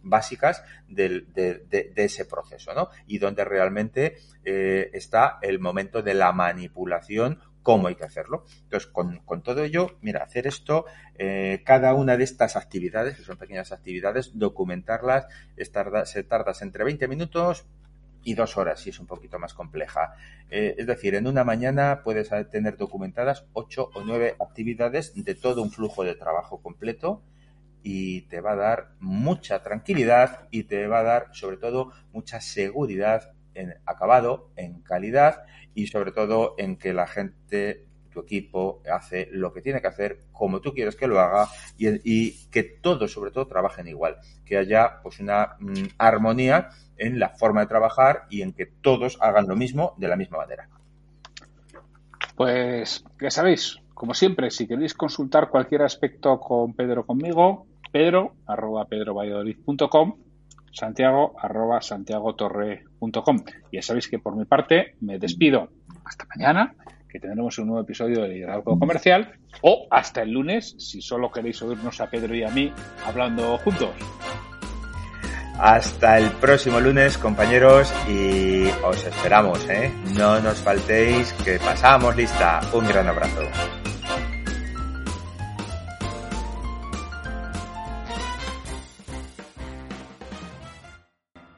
básicas 0.03 0.63
del, 0.89 1.33
de, 1.33 1.65
de, 1.69 1.93
ese 1.97 2.25
proceso, 2.25 2.75
¿no? 2.75 2.89
Y 3.07 3.19
donde 3.19 3.45
realmente 3.45 4.17
eh, 4.45 4.91
está 4.93 5.39
el 5.43 5.59
momento 5.59 6.03
de 6.03 6.15
la 6.15 6.33
manipulación 6.33 7.41
cómo 7.63 7.89
hay 7.89 7.95
que 7.95 8.05
hacerlo. 8.05 8.45
Entonces, 8.65 8.91
con, 8.91 9.43
todo 9.43 9.65
ello, 9.65 9.97
mira, 10.01 10.23
hacer 10.23 10.47
esto, 10.47 10.85
eh, 11.17 11.63
cada 11.65 11.95
una 11.95 12.17
de 12.17 12.25
estas 12.25 12.57
actividades, 12.57 13.17
que 13.17 13.23
son 13.23 13.37
pequeñas 13.37 13.73
actividades, 13.73 14.37
documentarlas, 14.39 15.27
tarda, 15.73 16.05
se 16.05 16.27
entre 16.65 16.85
20 16.85 17.09
minutos 17.09 17.67
y 18.25 18.35
dos 18.35 18.57
horas, 18.57 18.81
si 18.81 18.91
es 18.91 19.01
un 19.01 19.07
poquito 19.07 19.39
más 19.39 19.55
compleja. 19.55 20.15
Eh, 20.51 20.75
es 20.79 20.87
decir, 20.87 21.15
en 21.15 21.27
una 21.27 21.45
mañana 21.45 22.03
puedes 22.05 22.31
tener 22.51 22.77
documentadas 22.77 23.47
ocho 23.53 23.91
o 23.95 24.03
nueve 24.05 24.37
actividades 24.41 25.13
de 25.15 25.35
todo 25.35 25.63
un 25.63 25.71
flujo 25.71 26.05
de 26.05 26.15
trabajo 26.15 26.61
completo 26.63 27.23
y 27.83 28.23
te 28.23 28.41
va 28.41 28.53
a 28.53 28.57
dar 28.57 28.93
mucha 29.01 29.63
tranquilidad 29.63 30.49
y 30.51 30.65
te 30.65 30.87
va 30.87 31.01
a 31.01 31.03
dar, 31.03 31.29
sobre 31.33 31.57
todo, 31.57 31.93
mucha 32.13 32.41
seguridad 32.41 33.33
en 33.55 33.75
acabado, 33.87 34.51
en 34.57 34.81
calidad 34.83 35.45
y 35.75 35.87
sobre 35.87 36.13
todo 36.13 36.55
en 36.59 36.77
que 36.77 36.93
la 36.93 37.07
gente, 37.07 37.87
tu 38.11 38.21
equipo, 38.21 38.83
hace 38.91 39.29
lo 39.33 39.53
que 39.53 39.63
tiene 39.63 39.81
que 39.81 39.89
hacer 39.89 40.21
como 40.33 40.61
tú 40.61 40.73
quieres 40.73 40.97
que 40.97 41.07
lo 41.07 41.21
haga 41.21 41.49
y, 41.77 42.47
que 42.49 42.63
todos, 42.63 43.13
sobre 43.13 43.31
todo, 43.31 43.47
trabajen 43.47 43.89
igual, 43.89 44.19
que 44.45 44.59
haya 44.59 45.01
pues 45.03 45.21
una 45.21 45.57
mm, 45.59 45.95
armonía 45.99 46.71
en 46.97 47.19
la 47.19 47.31
forma 47.31 47.63
de 47.63 47.67
trabajar 47.67 48.27
y 48.31 48.43
en 48.43 48.53
que 48.53 48.67
todos 48.67 49.19
hagan 49.21 49.49
lo 49.49 49.57
mismo 49.57 49.95
de 49.99 50.09
la 50.09 50.17
misma 50.17 50.39
manera. 50.39 50.69
Pues 52.37 53.05
ya 53.21 53.31
sabéis, 53.31 53.79
como 53.95 54.15
siempre, 54.15 54.51
si 54.51 54.67
queréis 54.67 54.95
consultar 54.95 55.49
cualquier 55.49 55.83
aspecto 55.83 56.41
con 56.41 56.75
Pedro 56.75 57.07
conmigo, 57.07 57.67
pedro 57.93 58.35
arroba 58.47 58.87
pedrovalladolid.com 58.87 60.17
santiago 60.73 61.35
arroba 61.39 61.81
santiagotorre.com. 61.81 63.45
Ya 63.71 63.83
sabéis 63.83 64.09
que 64.09 64.19
por 64.19 64.37
mi 64.37 64.45
parte 64.45 64.97
me 65.01 65.19
despido. 65.19 65.69
Hasta 66.05 66.27
mañana, 66.35 66.75
que 67.09 67.21
tendremos 67.21 67.59
un 67.59 67.67
nuevo 67.67 67.83
episodio 67.83 68.23
de 68.23 68.29
Liderazgo 68.29 68.79
Comercial, 68.79 69.33
o 69.61 69.87
hasta 69.91 70.23
el 70.23 70.33
lunes, 70.33 70.75
si 70.79 71.01
solo 71.01 71.31
queréis 71.31 71.61
oírnos 71.63 72.01
a 72.01 72.09
Pedro 72.09 72.35
y 72.35 72.43
a 72.43 72.49
mí 72.49 72.73
hablando 73.07 73.59
juntos. 73.59 73.91
Hasta 75.59 76.19
el 76.19 76.31
próximo 76.33 76.81
lunes, 76.81 77.19
compañeros, 77.19 77.93
y 78.09 78.65
os 78.85 79.05
esperamos, 79.05 79.69
¿eh? 79.69 79.93
No 80.17 80.41
nos 80.41 80.59
faltéis, 80.59 81.33
que 81.45 81.59
pasamos 81.59 82.17
lista. 82.17 82.61
Un 82.73 82.89
gran 82.89 83.07
abrazo. 83.07 83.82